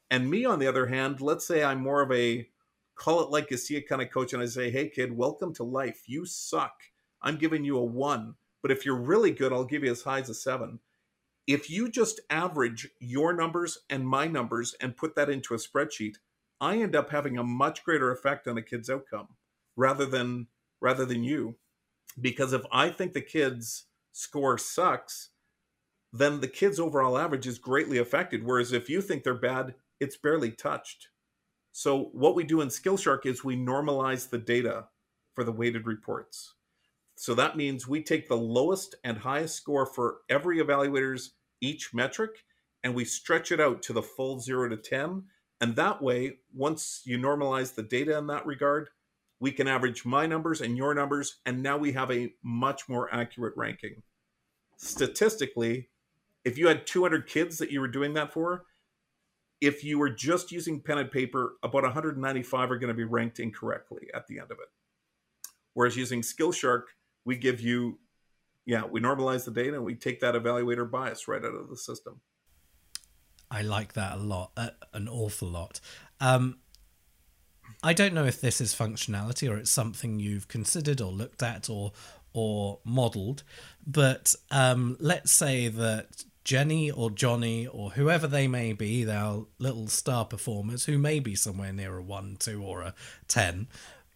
And 0.10 0.30
me, 0.30 0.46
on 0.46 0.60
the 0.60 0.68
other 0.68 0.88
hand, 0.88 1.22
let's 1.22 1.46
say 1.46 1.64
I'm 1.64 1.82
more 1.82 2.02
of 2.02 2.12
a 2.12 2.50
call 2.96 3.22
it 3.22 3.30
like 3.30 3.52
you 3.52 3.58
see 3.58 3.76
it 3.76 3.90
kind 3.90 4.02
of 4.02 4.10
coach, 4.10 4.34
and 4.34 4.42
I 4.42 4.46
say, 4.46 4.72
hey, 4.72 4.90
kid, 4.90 5.18
welcome 5.18 5.54
to 5.56 5.64
life. 5.64 6.04
You 6.08 6.26
suck. 6.26 6.74
I'm 7.22 7.38
giving 7.38 7.66
you 7.66 7.78
a 7.78 7.84
one. 7.84 8.36
But 8.62 8.72
if 8.72 8.86
you're 8.86 8.96
really 8.96 9.32
good, 9.32 9.52
I'll 9.52 9.66
give 9.66 9.84
you 9.84 9.92
as 9.92 10.04
high 10.04 10.20
as 10.20 10.30
a 10.30 10.34
seven 10.34 10.80
if 11.48 11.70
you 11.70 11.90
just 11.90 12.20
average 12.30 12.90
your 13.00 13.34
numbers 13.34 13.80
and 13.90 14.08
my 14.08 14.28
numbers 14.28 14.76
and 14.82 14.98
put 14.98 15.16
that 15.16 15.30
into 15.30 15.54
a 15.54 15.58
spreadsheet, 15.58 16.16
I 16.60 16.78
end 16.78 16.96
up 16.96 17.12
having 17.12 17.38
a 17.38 17.44
much 17.44 17.84
greater 17.84 18.12
effect 18.12 18.48
on 18.48 18.58
a 18.58 18.62
kid's 18.62 18.90
outcome 18.90 19.28
rather 19.76 20.06
than 20.06 20.48
rather 20.82 21.06
than 21.06 21.24
you. 21.24 21.56
Because 22.20 22.54
if 22.54 22.62
I 22.72 22.90
think 22.90 23.14
the 23.14 23.22
kid's 23.22 23.86
score 24.12 24.58
sucks, 24.58 25.30
then 26.14 26.40
the 26.40 26.48
kid's 26.48 26.80
overall 26.80 27.18
average 27.18 27.46
is 27.46 27.60
greatly 27.60 27.98
affected. 27.98 28.44
Whereas 28.44 28.72
if 28.72 28.90
you 28.90 29.02
think 29.02 29.24
they're 29.24 29.34
bad, 29.34 29.76
it's 30.00 30.18
barely 30.18 30.52
touched. 30.52 31.10
So 31.72 32.10
what 32.14 32.36
we 32.36 32.46
do 32.46 32.62
in 32.62 32.70
Skillshark 32.70 33.26
is 33.26 33.44
we 33.44 33.58
normalize 33.58 34.30
the 34.30 34.38
data 34.38 34.86
for 35.34 35.44
the 35.44 35.52
weighted 35.52 35.86
reports. 35.86 36.54
So 37.16 37.34
that 37.36 37.58
means 37.58 37.88
we 37.88 38.02
take 38.02 38.28
the 38.28 38.38
lowest 38.38 38.96
and 39.04 39.18
highest 39.18 39.56
score 39.56 39.86
for 39.86 40.20
every 40.30 40.60
evaluator's 40.60 41.34
each 41.62 41.94
metric 41.94 42.44
and 42.84 42.94
we 42.94 43.06
stretch 43.06 43.52
it 43.52 43.60
out 43.60 43.82
to 43.84 43.94
the 43.94 44.02
full 44.02 44.40
0 44.40 44.70
to 44.70 44.78
10 44.78 45.24
and 45.62 45.76
that 45.76 46.02
way 46.02 46.38
once 46.54 47.02
you 47.06 47.18
normalize 47.18 47.74
the 47.74 47.84
data 47.84 48.18
in 48.18 48.28
that 48.28 48.46
regard 48.46 48.90
we 49.40 49.52
can 49.52 49.68
average 49.68 50.06
my 50.06 50.26
numbers 50.26 50.62
and 50.62 50.78
your 50.78 50.94
numbers 50.94 51.40
and 51.46 51.62
now 51.62 51.78
we 51.78 51.92
have 51.92 52.12
a 52.12 52.32
much 52.44 52.88
more 52.88 53.14
accurate 53.14 53.54
ranking 53.56 54.02
statistically 54.78 55.90
if 56.44 56.58
you 56.58 56.68
had 56.68 56.86
200 56.86 57.28
kids 57.28 57.58
that 57.58 57.72
you 57.72 57.80
were 57.80 57.88
doing 57.88 58.14
that 58.14 58.32
for 58.32 58.64
if 59.62 59.84
you 59.84 59.98
were 59.98 60.10
just 60.10 60.52
using 60.52 60.82
pen 60.82 60.98
and 60.98 61.12
paper 61.12 61.56
about 61.64 61.84
195 61.84 62.72
are 62.72 62.78
going 62.78 62.88
to 62.88 62.94
be 62.94 63.04
ranked 63.04 63.40
incorrectly 63.40 64.08
at 64.14 64.28
the 64.28 64.40
end 64.40 64.52
of 64.52 64.58
it 64.60 64.70
whereas 65.74 65.96
using 65.96 66.22
skillshark 66.22 66.84
we 67.26 67.36
give 67.36 67.60
you 67.60 67.98
yeah, 68.66 68.84
we 68.84 69.00
normalize 69.00 69.46
the 69.46 69.52
data 69.52 69.76
and 69.76 69.86
we 69.86 69.96
take 69.96 70.20
that 70.22 70.36
evaluator 70.36 70.90
bias 70.90 71.28
right 71.28 71.44
out 71.44 71.54
of 71.54 71.70
the 71.70 71.78
system. 71.78 72.20
I 73.50 73.62
like 73.62 73.94
that 73.94 74.14
a 74.14 74.22
lot, 74.22 74.52
uh, 74.58 74.70
an 74.94 75.08
awful 75.08 75.48
lot. 75.48 75.80
Um, 76.20 76.58
I 77.84 77.94
don't 77.94 78.14
know 78.14 78.26
if 78.26 78.42
this 78.42 78.60
is 78.62 78.74
functionality 78.74 79.50
or 79.50 79.58
it's 79.58 79.72
something 79.72 80.20
you've 80.20 80.48
considered 80.48 81.02
or 81.02 81.12
looked 81.12 81.44
at 81.44 81.70
or 81.70 81.92
or 82.34 82.80
modeled, 82.84 83.44
but 83.88 84.36
um, 84.52 84.98
let's 85.00 85.32
say 85.32 85.70
that 85.70 86.26
Jenny 86.44 86.92
or 86.92 87.10
Johnny 87.10 87.66
or 87.66 87.92
whoever 87.92 88.28
they 88.28 88.48
may 88.48 88.74
be, 88.74 89.04
their 89.04 89.42
little 89.58 89.88
star 89.88 90.26
performers 90.26 90.86
who 90.86 90.98
may 90.98 91.20
be 91.20 91.34
somewhere 91.34 91.72
near 91.72 91.98
a 91.98 92.04
one, 92.04 92.36
two, 92.38 92.62
or 92.62 92.82
a 92.82 92.94
ten, 93.28 93.68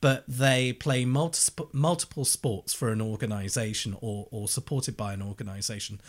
but 0.01 0.23
they 0.27 0.71
play 0.73 1.05
multi- 1.05 1.63
multiple 1.73 2.25
sports 2.25 2.73
for 2.73 2.89
an 2.91 3.01
organization 3.01 3.95
or, 3.99 4.27
or 4.31 4.47
supported 4.47 4.95
by 4.95 5.13
an 5.13 5.21
organization. 5.21 5.99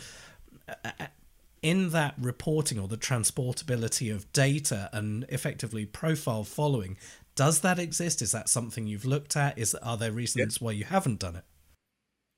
In 1.61 1.89
that 1.89 2.15
reporting 2.19 2.79
or 2.79 2.87
the 2.87 2.97
transportability 2.97 4.13
of 4.13 4.31
data 4.33 4.89
and 4.93 5.25
effectively 5.29 5.85
profile 5.85 6.43
following, 6.43 6.97
does 7.41 7.61
that 7.61 7.79
exist? 7.79 8.21
Is 8.21 8.31
that 8.31 8.49
something 8.49 8.87
you've 8.87 9.05
looked 9.05 9.35
at? 9.35 9.57
Is 9.57 9.75
are 9.75 9.97
there 9.97 10.11
reasons 10.11 10.57
yeah. 10.59 10.65
why 10.65 10.71
you 10.73 10.85
haven't 10.85 11.19
done 11.19 11.35
it? 11.35 11.45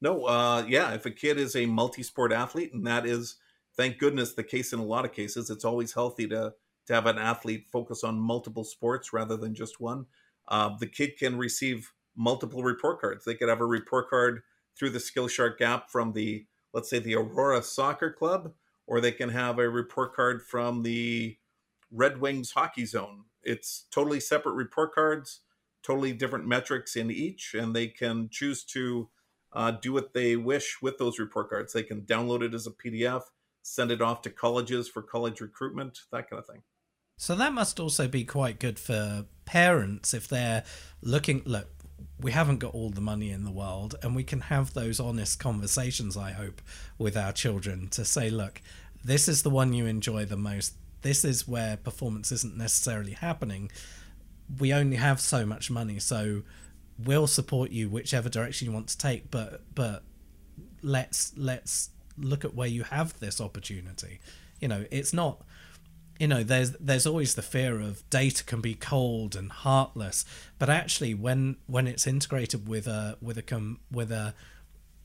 No, 0.01 0.25
uh, 0.25 0.65
yeah. 0.67 0.93
If 0.93 1.05
a 1.05 1.11
kid 1.11 1.37
is 1.37 1.55
a 1.55 1.65
multi-sport 1.65 2.31
athlete, 2.31 2.73
and 2.73 2.85
that 2.87 3.05
is, 3.05 3.37
thank 3.75 3.97
goodness, 3.97 4.33
the 4.33 4.43
case 4.43 4.73
in 4.73 4.79
a 4.79 4.85
lot 4.85 5.05
of 5.05 5.13
cases, 5.13 5.49
it's 5.49 5.65
always 5.65 5.93
healthy 5.93 6.27
to 6.27 6.53
to 6.87 6.93
have 6.93 7.05
an 7.05 7.17
athlete 7.17 7.67
focus 7.71 8.03
on 8.03 8.19
multiple 8.19 8.65
sports 8.65 9.13
rather 9.13 9.37
than 9.37 9.55
just 9.55 9.79
one 9.79 10.05
uh, 10.47 10.71
the 10.79 10.87
kid 10.87 11.17
can 11.17 11.37
receive 11.37 11.91
multiple 12.15 12.63
report 12.63 13.01
cards. 13.01 13.25
They 13.25 13.35
could 13.35 13.49
have 13.49 13.61
a 13.61 13.65
report 13.65 14.09
card 14.09 14.41
through 14.77 14.91
the 14.91 14.99
Skillshark 14.99 15.57
gap 15.57 15.89
from 15.89 16.13
the, 16.13 16.45
let's 16.73 16.89
say, 16.89 16.99
the 16.99 17.15
Aurora 17.15 17.61
Soccer 17.61 18.11
Club, 18.11 18.53
or 18.87 18.99
they 18.99 19.11
can 19.11 19.29
have 19.29 19.59
a 19.59 19.69
report 19.69 20.15
card 20.15 20.41
from 20.41 20.83
the 20.83 21.37
Red 21.91 22.19
Wings 22.19 22.51
Hockey 22.51 22.85
Zone. 22.85 23.25
It's 23.43 23.85
totally 23.91 24.19
separate 24.19 24.53
report 24.53 24.93
cards, 24.93 25.41
totally 25.83 26.13
different 26.13 26.47
metrics 26.47 26.95
in 26.95 27.11
each, 27.11 27.53
and 27.53 27.75
they 27.75 27.87
can 27.87 28.29
choose 28.31 28.63
to 28.65 29.09
uh, 29.53 29.71
do 29.71 29.93
what 29.93 30.13
they 30.13 30.35
wish 30.35 30.81
with 30.81 30.97
those 30.97 31.19
report 31.19 31.49
cards. 31.49 31.73
They 31.73 31.83
can 31.83 32.01
download 32.01 32.41
it 32.41 32.53
as 32.53 32.67
a 32.67 32.71
PDF, 32.71 33.23
send 33.61 33.91
it 33.91 34.01
off 34.01 34.21
to 34.23 34.29
colleges 34.29 34.89
for 34.89 35.01
college 35.01 35.41
recruitment, 35.41 35.99
that 36.11 36.29
kind 36.29 36.39
of 36.39 36.47
thing. 36.47 36.63
So 37.17 37.35
that 37.35 37.53
must 37.53 37.79
also 37.79 38.07
be 38.07 38.25
quite 38.25 38.59
good 38.59 38.79
for 38.79 39.25
parents 39.45 40.13
if 40.13 40.27
they're 40.27 40.63
looking. 41.01 41.43
Look, 41.45 41.67
we 42.19 42.31
haven't 42.31 42.59
got 42.59 42.73
all 42.73 42.89
the 42.89 43.01
money 43.01 43.29
in 43.29 43.43
the 43.43 43.51
world, 43.51 43.95
and 44.01 44.15
we 44.15 44.23
can 44.23 44.41
have 44.41 44.73
those 44.73 44.99
honest 44.99 45.39
conversations, 45.39 46.17
I 46.17 46.31
hope, 46.31 46.61
with 46.97 47.15
our 47.15 47.31
children 47.31 47.89
to 47.89 48.03
say, 48.03 48.29
look, 48.29 48.61
this 49.03 49.27
is 49.27 49.43
the 49.43 49.49
one 49.49 49.73
you 49.73 49.85
enjoy 49.85 50.25
the 50.25 50.37
most. 50.37 50.73
This 51.03 51.23
is 51.23 51.47
where 51.47 51.77
performance 51.77 52.31
isn't 52.31 52.57
necessarily 52.57 53.13
happening. 53.13 53.71
We 54.59 54.73
only 54.73 54.97
have 54.97 55.19
so 55.19 55.45
much 55.45 55.69
money, 55.69 55.99
so 55.99 56.41
we'll 56.97 57.27
support 57.27 57.71
you 57.71 57.89
whichever 57.89 58.29
direction 58.29 58.67
you 58.67 58.73
want 58.73 58.87
to 58.89 58.97
take, 58.97 59.29
but 59.31 59.61
but 59.73 60.03
let's 60.81 61.33
let's 61.37 61.91
look 62.17 62.43
at 62.43 62.53
where 62.53 62.67
you 62.67 62.83
have 62.83 63.19
this 63.19 63.39
opportunity. 63.39 64.19
You 64.59 64.67
know, 64.67 64.85
it's 64.91 65.13
not 65.13 65.41
you 66.19 66.27
know 66.27 66.43
there's 66.43 66.71
there's 66.73 67.05
always 67.05 67.35
the 67.35 67.41
fear 67.41 67.79
of 67.79 68.07
data 68.09 68.43
can 68.43 68.61
be 68.61 68.75
cold 68.75 69.35
and 69.35 69.51
heartless 69.51 70.25
but 70.59 70.69
actually 70.69 71.13
when 71.13 71.57
when 71.65 71.87
it's 71.87 72.05
integrated 72.05 72.67
with 72.67 72.85
a 72.85 73.17
with 73.19 73.37
a 73.37 73.41
com, 73.41 73.79
with 73.91 74.11
a 74.11 74.33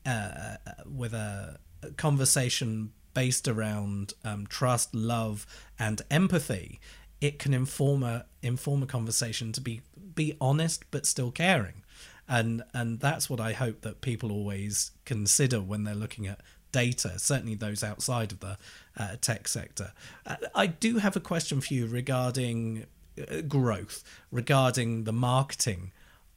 uh, 0.05 0.55
with 0.85 1.13
a 1.13 1.57
conversation 1.97 2.91
based 3.19 3.47
around 3.47 4.13
um, 4.23 4.47
trust 4.47 4.95
love 4.95 5.45
and 5.77 6.01
empathy 6.09 6.79
it 7.19 7.37
can 7.37 7.53
inform 7.53 8.01
a 8.01 8.25
inform 8.41 8.81
a 8.81 8.85
conversation 8.85 9.51
to 9.51 9.59
be 9.59 9.81
be 10.15 10.37
honest 10.39 10.85
but 10.89 11.05
still 11.05 11.31
caring 11.31 11.83
and 12.29 12.63
and 12.73 12.99
that's 13.01 13.29
what 13.29 13.41
i 13.41 13.51
hope 13.51 13.81
that 13.81 13.99
people 13.99 14.31
always 14.31 14.91
consider 15.03 15.59
when 15.59 15.83
they're 15.83 16.03
looking 16.05 16.27
at 16.27 16.39
data, 16.71 17.17
certainly 17.17 17.55
those 17.55 17.83
outside 17.83 18.31
of 18.31 18.39
the 18.39 18.57
uh, 18.97 19.15
tech 19.21 19.47
sector. 19.47 19.91
Uh, 20.25 20.35
I 20.55 20.67
do 20.67 20.97
have 20.97 21.15
a 21.15 21.19
question 21.19 21.61
for 21.61 21.73
you 21.73 21.87
regarding 21.87 22.85
uh, 23.19 23.41
growth, 23.41 24.03
regarding 24.31 25.05
the 25.05 25.13
marketing 25.13 25.91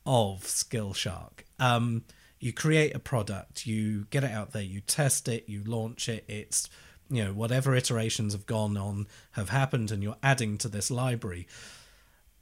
of 0.06 0.42
Skillshark. 0.42 1.44
Um, 1.58 2.04
you 2.42 2.52
create 2.52 2.92
a 2.92 2.98
product, 2.98 3.66
you 3.66 4.06
get 4.10 4.24
it 4.24 4.32
out 4.32 4.50
there, 4.50 4.62
you 4.62 4.80
test 4.80 5.28
it, 5.28 5.44
you 5.46 5.62
launch 5.62 6.08
it. 6.08 6.24
It's 6.26 6.68
you 7.08 7.22
know 7.24 7.32
whatever 7.32 7.76
iterations 7.76 8.32
have 8.32 8.46
gone 8.46 8.76
on 8.76 9.06
have 9.32 9.50
happened, 9.50 9.92
and 9.92 10.02
you're 10.02 10.16
adding 10.24 10.58
to 10.58 10.68
this 10.68 10.90
library. 10.90 11.46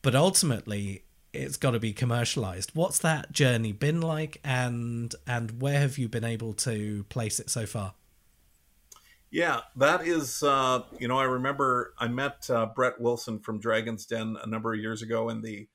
But 0.01 0.15
ultimately, 0.15 1.05
it's 1.35 1.59
got 1.59 1.73
to 1.73 1.79
be 1.79 1.93
commercialized. 1.93 2.71
What's 2.73 2.99
that 3.01 3.31
journey 3.33 3.73
been 3.73 4.01
like, 4.01 4.41
and 4.43 5.15
and 5.27 5.61
where 5.61 5.79
have 5.79 5.99
you 5.99 6.09
been 6.09 6.25
able 6.25 6.55
to 6.55 7.05
place 7.11 7.39
it 7.39 7.51
so 7.51 7.67
far? 7.67 7.93
Yeah, 9.31 9.61
that 9.77 10.07
is, 10.07 10.43
uh, 10.43 10.83
you 10.99 11.09
know, 11.09 11.19
I 11.19 11.25
remember 11.25 11.93
I 11.99 12.09
met 12.09 12.49
uh, 12.49 12.67
Brett 12.75 12.99
Wilson 12.99 13.39
from 13.39 13.61
Dragon's 13.61 14.07
Den 14.07 14.39
a 14.43 14.47
number 14.47 14.73
of 14.73 14.81
years 14.81 15.03
ago, 15.03 15.29
and 15.29 15.45
the 15.45 15.69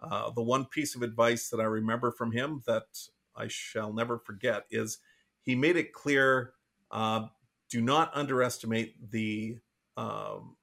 uh, 0.00 0.30
the 0.30 0.42
one 0.42 0.66
piece 0.66 0.94
of 0.94 1.02
advice 1.02 1.48
that 1.48 1.58
I 1.58 1.64
remember 1.64 2.12
from 2.12 2.30
him 2.30 2.62
that 2.66 2.84
I 3.36 3.48
shall 3.48 3.92
never 3.92 4.18
forget 4.18 4.64
is 4.70 4.98
he 5.40 5.54
made 5.54 5.76
it 5.76 5.92
clear: 5.92 6.52
uh, 6.90 7.26
do 7.70 7.80
not 7.80 8.10
underestimate 8.14 9.10
the 9.10 9.58
um, 9.96 10.56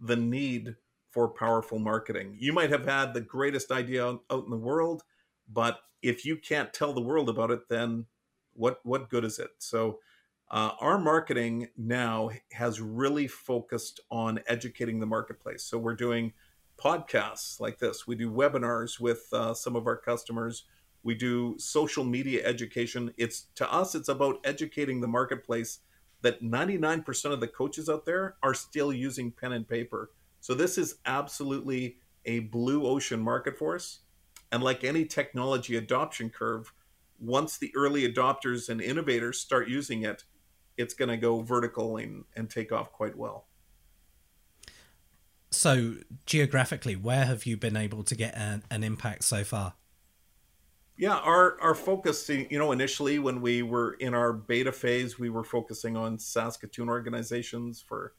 the 0.00 0.16
need 0.16 0.76
for 1.10 1.28
powerful 1.28 1.78
marketing. 1.78 2.36
You 2.38 2.52
might 2.52 2.70
have 2.70 2.86
had 2.86 3.14
the 3.14 3.20
greatest 3.20 3.70
idea 3.70 4.06
out 4.06 4.44
in 4.44 4.50
the 4.50 4.56
world, 4.56 5.02
but 5.50 5.80
if 6.02 6.24
you 6.24 6.36
can't 6.36 6.72
tell 6.72 6.92
the 6.92 7.00
world 7.00 7.28
about 7.28 7.50
it, 7.50 7.68
then 7.68 8.06
what 8.54 8.80
what 8.82 9.10
good 9.10 9.24
is 9.24 9.38
it? 9.38 9.50
So 9.58 10.00
uh, 10.50 10.72
our 10.80 10.98
marketing 10.98 11.68
now 11.76 12.30
has 12.52 12.80
really 12.80 13.26
focused 13.26 14.00
on 14.10 14.40
educating 14.46 15.00
the 15.00 15.06
marketplace. 15.06 15.64
So 15.64 15.78
we're 15.78 15.94
doing 15.94 16.32
podcasts 16.78 17.60
like 17.60 17.78
this. 17.78 18.06
We 18.06 18.16
do 18.16 18.30
webinars 18.30 19.00
with 19.00 19.26
uh, 19.32 19.54
some 19.54 19.76
of 19.76 19.86
our 19.86 19.96
customers. 19.96 20.64
We 21.04 21.14
do 21.14 21.54
social 21.58 22.02
media 22.02 22.44
education. 22.44 23.14
It's 23.16 23.46
to 23.54 23.72
us, 23.72 23.94
it's 23.94 24.08
about 24.08 24.40
educating 24.44 25.00
the 25.00 25.08
marketplace 25.08 25.78
that 26.22 26.42
99% 26.42 27.32
of 27.32 27.40
the 27.40 27.48
coaches 27.48 27.88
out 27.88 28.04
there 28.04 28.36
are 28.42 28.54
still 28.54 28.92
using 28.92 29.30
pen 29.30 29.52
and 29.52 29.68
paper 29.68 30.10
so 30.44 30.52
this 30.52 30.76
is 30.76 30.96
absolutely 31.06 31.96
a 32.26 32.40
blue 32.40 32.86
ocean 32.86 33.18
market 33.18 33.56
for 33.56 33.76
us. 33.76 34.00
And 34.52 34.62
like 34.62 34.84
any 34.84 35.06
technology 35.06 35.74
adoption 35.74 36.28
curve, 36.28 36.70
once 37.18 37.56
the 37.56 37.72
early 37.74 38.06
adopters 38.06 38.68
and 38.68 38.78
innovators 38.82 39.40
start 39.40 39.68
using 39.68 40.02
it, 40.02 40.24
it's 40.76 40.92
going 40.92 41.08
to 41.08 41.16
go 41.16 41.40
vertical 41.40 41.96
and, 41.96 42.24
and 42.36 42.50
take 42.50 42.72
off 42.72 42.92
quite 42.92 43.16
well. 43.16 43.46
So, 45.50 45.94
geographically, 46.26 46.94
where 46.94 47.24
have 47.24 47.46
you 47.46 47.56
been 47.56 47.78
able 47.78 48.02
to 48.04 48.14
get 48.14 48.36
an, 48.36 48.64
an 48.70 48.84
impact 48.84 49.24
so 49.24 49.44
far? 49.44 49.72
Yeah, 50.96 51.16
our 51.16 51.60
our 51.60 51.74
focus, 51.74 52.28
you 52.28 52.58
know, 52.58 52.70
initially 52.70 53.18
when 53.18 53.40
we 53.40 53.62
were 53.62 53.94
in 53.94 54.14
our 54.14 54.32
beta 54.32 54.70
phase, 54.70 55.18
we 55.18 55.28
were 55.28 55.42
focusing 55.42 55.96
on 55.96 56.18
Saskatoon 56.18 56.88
organizations 56.88 57.84
for 57.86 58.12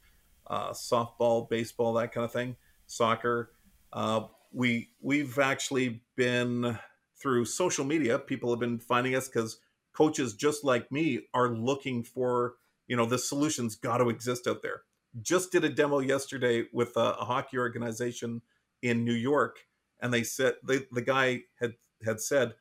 uh, 0.47 0.71
softball, 0.71 1.49
baseball, 1.49 1.93
that 1.93 2.11
kind 2.11 2.25
of 2.25 2.33
thing, 2.33 2.57
soccer. 2.85 3.51
Uh, 3.93 4.23
we 4.51 4.89
we've 5.01 5.39
actually 5.39 6.01
been 6.17 6.77
through 7.15 7.45
social 7.45 7.85
media. 7.85 8.19
People 8.19 8.49
have 8.49 8.59
been 8.59 8.79
finding 8.79 9.15
us 9.15 9.29
because 9.29 9.59
coaches 9.93 10.33
just 10.33 10.65
like 10.65 10.91
me 10.91 11.21
are 11.33 11.47
looking 11.49 12.03
for 12.03 12.55
you 12.87 12.97
know 12.97 13.05
the 13.05 13.17
solutions 13.17 13.77
got 13.77 13.99
to 13.99 14.09
exist 14.09 14.47
out 14.47 14.61
there. 14.61 14.81
Just 15.21 15.49
did 15.53 15.63
a 15.63 15.69
demo 15.69 15.99
yesterday 15.99 16.65
with 16.73 16.97
a, 16.97 17.15
a 17.19 17.23
hockey 17.23 17.57
organization 17.57 18.41
in 18.81 19.05
New 19.05 19.13
York, 19.13 19.59
and 20.01 20.13
they 20.13 20.23
said 20.23 20.55
the 20.61 20.85
the 20.91 21.01
guy 21.01 21.43
had 21.61 21.75
had 22.05 22.19
said, 22.19 22.53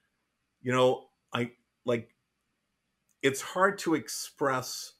you 0.64 0.72
know, 0.72 1.04
I 1.32 1.52
like 1.84 2.08
it's 3.22 3.42
hard 3.42 3.78
to 3.80 3.94
express 3.94 4.94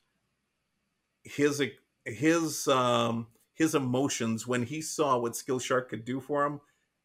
his 1.25 1.61
his 2.05 2.69
um, 2.69 3.27
his 3.55 3.75
emotions 3.75 4.47
when 4.47 4.63
he 4.63 4.81
saw 4.81 5.19
what 5.19 5.33
Skillshark 5.33 5.89
could 5.89 6.05
do 6.05 6.21
for 6.21 6.45
him, 6.45 6.61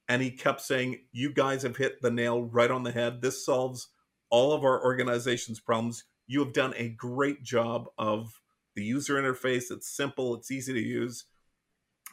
and 0.07 0.21
he 0.21 0.29
kept 0.29 0.61
saying, 0.61 0.99
"You 1.11 1.33
guys 1.33 1.63
have 1.63 1.77
hit 1.77 2.01
the 2.01 2.11
nail 2.11 2.43
right 2.43 2.69
on 2.69 2.83
the 2.83 2.91
head. 2.91 3.21
This 3.21 3.43
solves 3.43 3.87
all 4.29 4.51
of 4.51 4.63
our 4.63 4.83
organization's 4.83 5.61
problems. 5.61 6.03
You 6.27 6.43
have 6.43 6.53
done 6.53 6.73
a 6.75 6.89
great 6.89 7.41
job 7.41 7.87
of 7.97 8.41
the 8.75 8.83
user 8.83 9.15
interface. 9.15 9.71
It's 9.71 9.89
simple. 9.89 10.35
It's 10.35 10.51
easy 10.51 10.73
to 10.73 10.81
use." 10.81 11.25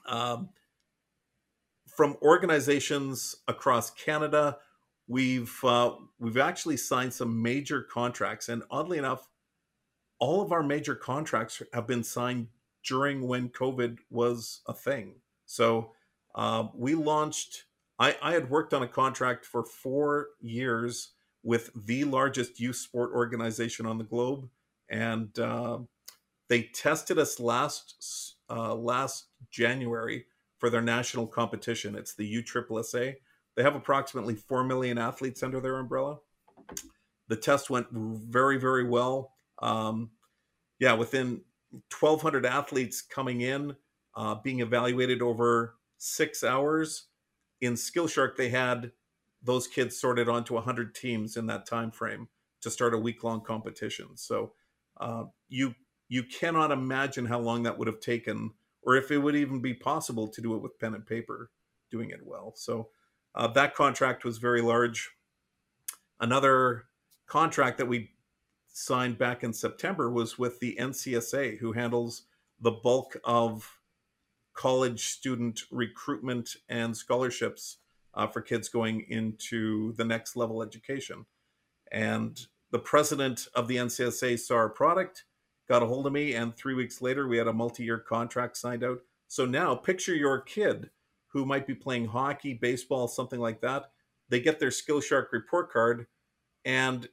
Um, 0.07 0.51
from 1.89 2.17
organizations 2.23 3.35
across 3.49 3.91
Canada, 3.91 4.59
we've 5.09 5.59
uh, 5.65 5.93
we've 6.19 6.39
actually 6.39 6.77
signed 6.77 7.13
some 7.13 7.43
major 7.43 7.83
contracts, 7.83 8.49
and 8.49 8.63
oddly 8.71 8.99
enough, 8.99 9.29
all 10.19 10.41
of 10.43 10.53
our 10.53 10.63
major 10.63 10.95
contracts 10.95 11.63
have 11.73 11.87
been 11.87 12.05
signed 12.05 12.49
during 12.87 13.27
when 13.27 13.49
COVID 13.49 13.99
was 14.11 14.61
a 14.67 14.73
thing. 14.73 15.17
So 15.47 15.93
uh, 16.35 16.69
we 16.75 16.95
launched. 16.95 17.65
I, 17.99 18.17
I 18.23 18.33
had 18.33 18.51
worked 18.51 18.75
on 18.75 18.83
a 18.83 18.89
contract 18.89 19.47
for 19.47 19.65
four 19.65 20.29
years 20.41 21.13
with 21.43 21.71
the 21.75 22.05
largest 22.05 22.61
youth 22.61 22.77
sport 22.77 23.13
organization 23.13 23.87
on 23.87 23.99
the 23.99 24.05
globe, 24.05 24.49
and 24.91 25.39
uh, 25.39 25.79
they 26.49 26.63
tested 26.63 27.19
us 27.19 27.41
last 27.41 28.37
uh, 28.51 28.75
last 28.75 29.27
January 29.51 30.27
for 30.59 30.71
their 30.71 30.83
national 30.83 31.27
competition. 31.27 31.95
It's 31.95 32.15
the 32.15 32.43
USSSA. 32.43 33.17
They 33.57 33.63
have 33.63 33.75
approximately 33.75 34.35
four 34.35 34.65
million 34.65 34.99
athletes 34.99 35.43
under 35.43 35.61
their 35.61 35.79
umbrella. 35.79 36.19
The 37.29 37.37
test 37.37 37.71
went 37.71 37.89
very 37.91 38.59
very 38.59 38.87
well. 38.87 39.33
Um, 39.61 40.11
yeah, 40.79 40.93
within 40.93 41.41
1,200 41.99 42.45
athletes 42.45 43.03
coming 43.03 43.41
in, 43.41 43.77
uh, 44.15 44.37
being 44.37 44.61
evaluated 44.61 45.23
over 45.23 45.77
six 45.99 46.45
hours. 46.45 47.07
In 47.61 47.75
Skillshark, 47.75 48.37
they 48.37 48.51
had 48.51 48.93
those 49.43 49.67
kids 49.67 49.99
sorted 49.99 50.29
onto 50.29 50.55
100 50.55 50.95
teams 50.95 51.37
in 51.37 51.47
that 51.47 51.67
time 51.67 51.91
frame 51.91 52.29
to 52.61 52.71
start 52.71 52.95
a 52.95 52.99
week 52.99 53.25
long 53.25 53.41
competition. 53.43 54.09
So 54.17 54.53
uh, 54.99 55.25
you 55.49 55.75
you 56.09 56.23
cannot 56.23 56.71
imagine 56.71 57.27
how 57.27 57.41
long 57.41 57.65
that 57.65 57.79
would 57.79 57.89
have 57.89 58.01
taken, 58.01 58.53
or 58.83 58.95
if 58.97 59.11
it 59.11 59.19
would 59.19 59.35
even 59.35 59.61
be 59.61 59.75
possible 59.75 60.29
to 60.29 60.41
do 60.41 60.55
it 60.55 60.63
with 60.63 60.79
pen 60.79 60.95
and 60.95 61.05
paper, 61.05 61.51
doing 61.91 62.11
it 62.11 62.21
well. 62.25 62.53
So 62.55 62.91
uh, 63.37 63.47
that 63.49 63.75
contract 63.75 64.25
was 64.25 64.39
very 64.39 64.63
large. 64.63 65.11
Another 66.19 66.85
contract 67.27 67.79
that 67.79 67.89
we 67.89 68.11
signed 68.69 69.19
back 69.19 69.45
in 69.45 69.53
September 69.53 70.11
was 70.11 70.39
with 70.39 70.59
the 70.61 70.77
NCSA, 70.81 71.59
who 71.59 71.73
handles 71.73 72.23
the 72.61 72.71
bulk 72.71 73.17
of 73.25 73.79
college 74.55 75.09
student 75.09 75.61
recruitment 75.71 76.57
and 76.69 76.97
scholarships 76.97 77.79
uh, 78.15 78.27
for 78.27 78.41
kids 78.41 78.69
going 78.69 79.05
into 79.09 79.93
the 79.95 80.05
next 80.05 80.37
level 80.37 80.63
education. 80.63 81.27
And 81.93 82.41
the 82.71 82.79
president 82.79 83.49
of 83.55 83.69
the 83.69 83.77
NCSA 83.77 84.39
saw 84.39 84.55
our 84.57 84.71
product, 84.71 85.25
got 85.69 85.83
a 85.83 85.87
hold 85.87 86.07
of 86.07 86.13
me, 86.13 86.33
and 86.35 86.57
three 86.57 86.75
weeks 86.75 87.03
later, 87.03 87.29
we 87.29 87.37
had 87.37 87.49
a 87.49 87.53
multi 87.53 87.85
year 87.85 87.99
contract 87.99 88.57
signed 88.57 88.83
out. 88.83 89.01
So 89.29 89.45
now 89.45 89.75
picture 89.75 90.15
your 90.15 90.41
kid 90.41 90.91
who 91.37 91.45
might 91.45 91.67
be 91.67 91.75
playing 91.75 92.07
hockey, 92.07 92.55
baseball, 92.55 93.07
something 93.07 93.39
like 93.39 93.61
that. 93.61 93.91
They 94.31 94.41
get 94.41 94.59
their 94.59 94.71
Skillshark 94.71 95.33
report 95.33 95.71
card, 95.71 96.07
and 96.65 97.07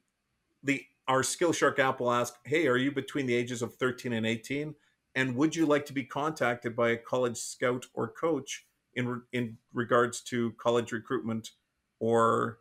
the 0.64 0.86
our 1.10 1.24
Skillshark 1.24 1.78
app 1.78 2.00
will 2.00 2.10
ask, 2.10 2.36
Hey, 2.46 2.68
are 2.68 2.78
you 2.78 2.90
between 2.90 3.26
the 3.26 3.36
ages 3.36 3.62
of 3.62 3.76
13 3.76 4.14
and 4.14 4.26
18? 4.26 4.76
And 5.16 5.36
would 5.36 5.58
you 5.58 5.66
like 5.66 5.86
to 5.88 5.94
be 5.94 6.06
contacted 6.06 6.74
by 6.74 6.92
a 6.92 6.98
college 6.98 7.36
scout 7.36 7.86
or 7.94 8.08
coach 8.08 8.66
in, 8.94 9.22
in 9.34 9.58
regards 9.74 10.22
to 10.22 10.54
college 10.54 10.94
recruitment 10.94 11.50
or, 12.00 12.60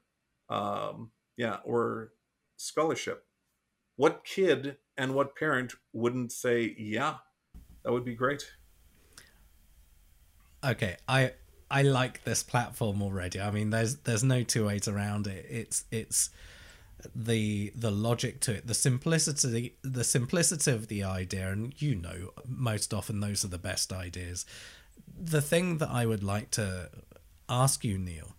um, 0.49 1.13
yeah, 1.37 1.59
or 1.65 2.15
scholarship? 2.57 3.25
What 3.95 4.25
kid 4.25 4.79
and 4.97 5.15
what 5.15 5.37
parent 5.37 5.75
wouldn't 5.93 6.33
say, 6.33 6.75
Yeah, 6.77 7.19
that 7.85 7.93
would 7.93 8.05
be 8.05 8.17
great? 8.17 8.51
Okay, 10.65 10.97
I 11.07 11.35
I 11.73 11.81
like 11.81 12.23
this 12.25 12.43
platform 12.43 13.01
already. 13.01 13.41
I 13.41 13.51
mean, 13.51 13.71
there's 13.71 13.97
there's 13.97 14.23
no 14.23 14.43
two 14.43 14.67
ways 14.67 14.87
around 14.87 15.27
it. 15.27 15.47
It's 15.49 15.85
it's 15.91 16.29
the 17.17 17.73
the 17.75 17.91
logic 17.91 18.41
to 18.41 18.57
it, 18.57 18.67
the 18.67 18.75
simplicity 18.75 19.75
the 19.81 20.05
simplicity 20.05 20.71
of 20.71 20.89
the 20.89 21.03
idea, 21.03 21.51
and 21.51 21.73
you 21.81 21.95
know, 21.95 22.31
most 22.47 22.93
often 22.93 23.21
those 23.21 23.43
are 23.43 23.49
the 23.49 23.57
best 23.59 23.91
ideas. 23.91 24.45
The 25.19 25.41
thing 25.41 25.79
that 25.79 25.89
I 25.89 26.05
would 26.05 26.23
like 26.23 26.51
to 26.53 26.91
ask 27.49 27.85
you, 27.87 27.97
Neil, 27.97 28.35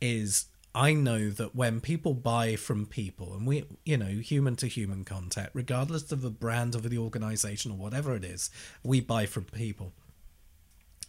is 0.00 0.46
I 0.76 0.92
know 0.92 1.30
that 1.30 1.56
when 1.56 1.80
people 1.80 2.14
buy 2.14 2.54
from 2.54 2.86
people, 2.86 3.34
and 3.34 3.48
we, 3.48 3.64
you 3.84 3.96
know, 3.96 4.06
human 4.06 4.54
to 4.56 4.68
human 4.68 5.04
contact, 5.04 5.50
regardless 5.54 6.12
of 6.12 6.22
the 6.22 6.30
brand 6.30 6.76
of 6.76 6.88
the 6.88 6.98
organization 6.98 7.72
or 7.72 7.78
whatever 7.78 8.14
it 8.14 8.24
is, 8.24 8.48
we 8.84 9.00
buy 9.00 9.26
from 9.26 9.46
people. 9.46 9.92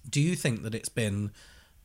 Do 0.09 0.21
you 0.21 0.35
think 0.35 0.63
that 0.63 0.75
it's 0.75 0.89
been 0.89 1.31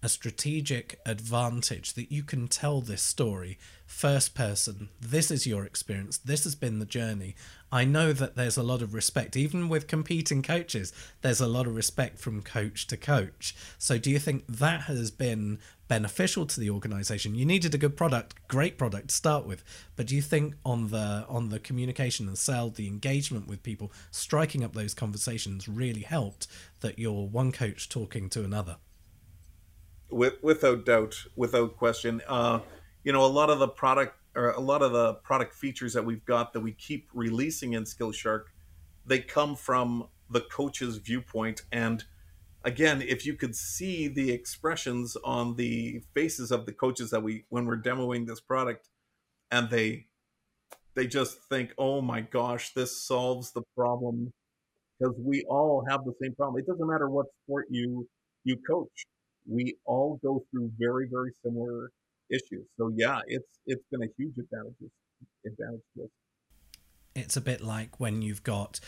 a 0.02 0.08
strategic 0.08 0.98
advantage 1.06 1.92
that 1.92 2.10
you 2.10 2.24
can 2.24 2.48
tell 2.48 2.80
this 2.80 3.02
story 3.02 3.56
first 3.86 4.34
person. 4.34 4.88
This 5.00 5.30
is 5.30 5.46
your 5.46 5.64
experience. 5.64 6.18
This 6.18 6.42
has 6.42 6.56
been 6.56 6.80
the 6.80 6.86
journey. 6.86 7.36
I 7.70 7.84
know 7.84 8.12
that 8.12 8.34
there's 8.34 8.56
a 8.56 8.62
lot 8.62 8.82
of 8.82 8.94
respect, 8.94 9.36
even 9.36 9.68
with 9.68 9.86
competing 9.86 10.42
coaches, 10.42 10.92
there's 11.20 11.40
a 11.40 11.46
lot 11.46 11.66
of 11.66 11.76
respect 11.76 12.18
from 12.18 12.42
coach 12.42 12.86
to 12.88 12.96
coach. 12.96 13.54
So, 13.78 13.96
do 13.96 14.10
you 14.10 14.18
think 14.18 14.44
that 14.48 14.82
has 14.82 15.10
been 15.10 15.58
beneficial 15.88 16.46
to 16.46 16.58
the 16.58 16.70
organization? 16.70 17.34
You 17.34 17.46
needed 17.46 17.74
a 17.74 17.78
good 17.78 17.96
product, 17.96 18.34
great 18.48 18.76
product 18.76 19.08
to 19.08 19.14
start 19.14 19.46
with, 19.46 19.62
but 19.94 20.06
do 20.06 20.16
you 20.16 20.22
think 20.22 20.54
on 20.64 20.88
the 20.88 21.24
on 21.28 21.50
the 21.50 21.60
communication 21.60 22.26
and 22.26 22.36
sell, 22.36 22.70
the 22.70 22.88
engagement 22.88 23.46
with 23.46 23.62
people, 23.62 23.92
striking 24.10 24.64
up 24.64 24.72
those 24.72 24.94
conversations 24.94 25.68
really 25.68 26.02
helped 26.02 26.48
that 26.80 26.98
you're 26.98 27.28
one 27.28 27.52
coach 27.52 27.88
talking 27.88 28.28
to 28.30 28.42
another? 28.42 28.76
With, 30.12 30.34
without 30.42 30.84
doubt, 30.84 31.24
without 31.36 31.76
question. 31.76 32.20
Uh, 32.28 32.60
you 33.04 33.12
know, 33.12 33.24
a 33.24 33.26
lot 33.26 33.50
of 33.50 33.58
the 33.58 33.68
product 33.68 34.16
or 34.34 34.50
a 34.50 34.60
lot 34.60 34.82
of 34.82 34.92
the 34.92 35.14
product 35.14 35.54
features 35.54 35.92
that 35.92 36.04
we've 36.04 36.24
got 36.24 36.52
that 36.52 36.60
we 36.60 36.72
keep 36.72 37.08
releasing 37.12 37.74
in 37.74 37.84
Skillshark, 37.84 38.44
they 39.04 39.18
come 39.18 39.56
from 39.56 40.08
the 40.30 40.40
coach's 40.40 40.96
viewpoint. 40.96 41.62
And 41.70 42.04
again, 42.64 43.02
if 43.02 43.26
you 43.26 43.34
could 43.34 43.54
see 43.54 44.08
the 44.08 44.30
expressions 44.30 45.16
on 45.24 45.56
the 45.56 46.02
faces 46.14 46.50
of 46.50 46.64
the 46.66 46.72
coaches 46.72 47.10
that 47.10 47.22
we 47.22 47.44
when 47.50 47.66
we're 47.66 47.80
demoing 47.80 48.26
this 48.26 48.40
product, 48.40 48.88
and 49.50 49.68
they 49.68 50.06
they 50.94 51.06
just 51.06 51.42
think, 51.48 51.74
oh 51.78 52.00
my 52.00 52.20
gosh, 52.20 52.72
this 52.74 52.96
solves 53.06 53.52
the 53.52 53.62
problem 53.76 54.32
because 54.98 55.14
we 55.18 55.44
all 55.48 55.84
have 55.88 56.04
the 56.04 56.12
same 56.22 56.34
problem. 56.34 56.62
It 56.62 56.66
doesn't 56.66 56.86
matter 56.86 57.08
what 57.10 57.26
sport 57.44 57.66
you 57.70 58.08
you 58.44 58.56
coach 58.68 59.06
we 59.46 59.76
all 59.84 60.18
go 60.22 60.44
through 60.50 60.70
very 60.78 61.08
very 61.10 61.32
similar 61.44 61.90
issues. 62.30 62.66
So 62.78 62.90
yeah, 62.94 63.20
it's 63.26 63.58
it's 63.66 63.84
been 63.90 64.02
a 64.02 64.08
huge 64.16 64.34
advantage 64.38 64.90
advantage 65.46 65.82
to 65.96 66.04
us. 66.04 66.10
It's 67.14 67.36
a 67.36 67.42
bit 67.42 67.60
like 67.60 68.00
when 68.00 68.22
you've 68.22 68.42
got 68.42 68.80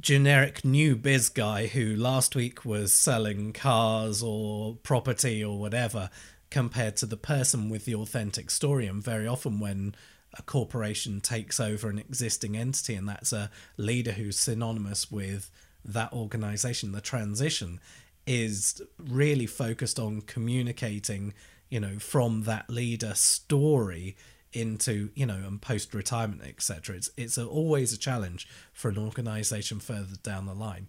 generic 0.00 0.64
new 0.64 0.96
biz 0.96 1.28
guy 1.28 1.66
who 1.66 1.94
last 1.94 2.34
week 2.34 2.64
was 2.64 2.92
selling 2.92 3.52
cars 3.52 4.22
or 4.22 4.76
property 4.82 5.44
or 5.44 5.58
whatever 5.58 6.10
compared 6.50 6.96
to 6.96 7.06
the 7.06 7.16
person 7.16 7.68
with 7.68 7.84
the 7.84 7.94
authentic 7.94 8.50
story 8.50 8.86
and 8.86 9.02
very 9.02 9.26
often 9.26 9.60
when 9.60 9.94
a 10.36 10.42
corporation 10.42 11.20
takes 11.20 11.60
over 11.60 11.88
an 11.88 11.98
existing 11.98 12.56
entity 12.56 12.94
and 12.94 13.08
that's 13.08 13.32
a 13.32 13.50
leader 13.76 14.12
who's 14.12 14.38
synonymous 14.38 15.10
with 15.10 15.50
that 15.84 16.12
organization 16.12 16.92
the 16.92 17.00
transition 17.00 17.78
is 18.26 18.80
really 18.98 19.46
focused 19.46 19.98
on 19.98 20.22
communicating, 20.22 21.34
you 21.68 21.80
know, 21.80 21.98
from 21.98 22.42
that 22.44 22.70
leader 22.70 23.14
story 23.14 24.16
into 24.52 25.10
you 25.14 25.24
know 25.24 25.40
and 25.46 25.62
post 25.62 25.94
retirement 25.94 26.42
etc 26.44 26.94
it's 26.94 27.08
it's 27.16 27.38
a, 27.38 27.46
always 27.46 27.92
a 27.92 27.96
challenge 27.96 28.46
for 28.70 28.90
an 28.90 28.98
organization 28.98 29.80
further 29.80 30.16
down 30.22 30.46
the 30.46 30.54
line. 30.54 30.86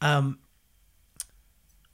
Um 0.00 0.38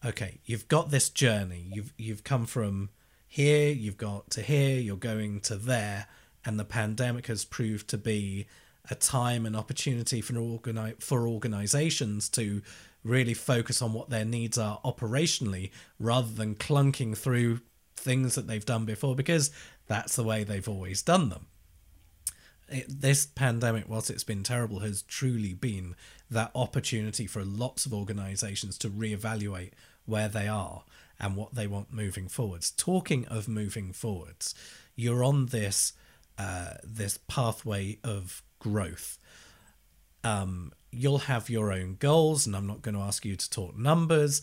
okay 0.04 0.38
you've 0.44 0.68
got 0.68 0.90
this 0.90 1.08
journey. 1.08 1.66
You've 1.72 1.92
you've 1.98 2.24
come 2.24 2.46
from 2.46 2.90
here 3.26 3.72
you've 3.72 3.96
got 3.96 4.30
to 4.30 4.42
here 4.42 4.78
you're 4.78 4.96
going 4.96 5.40
to 5.40 5.56
there 5.56 6.06
and 6.44 6.58
the 6.58 6.64
pandemic 6.64 7.26
has 7.26 7.44
proved 7.44 7.88
to 7.88 7.98
be 7.98 8.46
a 8.90 8.94
time 8.94 9.46
and 9.46 9.56
opportunity 9.56 10.20
for 10.20 10.34
organi- 10.34 11.00
for 11.02 11.28
organizations 11.28 12.28
to 12.28 12.62
really 13.04 13.34
focus 13.34 13.82
on 13.82 13.92
what 13.92 14.10
their 14.10 14.24
needs 14.24 14.58
are 14.58 14.80
operationally 14.84 15.70
rather 15.98 16.32
than 16.32 16.54
clunking 16.54 17.16
through 17.16 17.60
things 17.96 18.34
that 18.34 18.46
they've 18.46 18.64
done 18.64 18.84
before 18.84 19.14
because 19.14 19.50
that's 19.86 20.16
the 20.16 20.24
way 20.24 20.44
they've 20.44 20.68
always 20.68 21.02
done 21.02 21.28
them. 21.28 21.46
It, 22.68 22.86
this 22.88 23.26
pandemic, 23.26 23.88
whilst 23.88 24.10
it's 24.10 24.24
been 24.24 24.42
terrible, 24.42 24.80
has 24.80 25.02
truly 25.02 25.52
been 25.52 25.94
that 26.30 26.50
opportunity 26.54 27.26
for 27.26 27.44
lots 27.44 27.86
of 27.86 27.92
organizations 27.92 28.78
to 28.78 28.88
reevaluate 28.88 29.72
where 30.06 30.28
they 30.28 30.48
are 30.48 30.84
and 31.20 31.36
what 31.36 31.54
they 31.54 31.66
want 31.66 31.92
moving 31.92 32.28
forwards. 32.28 32.70
Talking 32.70 33.26
of 33.26 33.46
moving 33.46 33.92
forwards, 33.92 34.54
you're 34.96 35.22
on 35.24 35.46
this 35.46 35.92
uh, 36.38 36.74
this 36.82 37.18
pathway 37.28 37.98
of 38.02 38.42
growth. 38.58 39.18
Um, 40.24 40.72
you'll 40.90 41.18
have 41.18 41.50
your 41.50 41.72
own 41.72 41.96
goals, 41.98 42.46
and 42.46 42.54
I'm 42.54 42.66
not 42.66 42.82
going 42.82 42.94
to 42.94 43.00
ask 43.00 43.24
you 43.24 43.36
to 43.36 43.50
talk 43.50 43.76
numbers, 43.76 44.42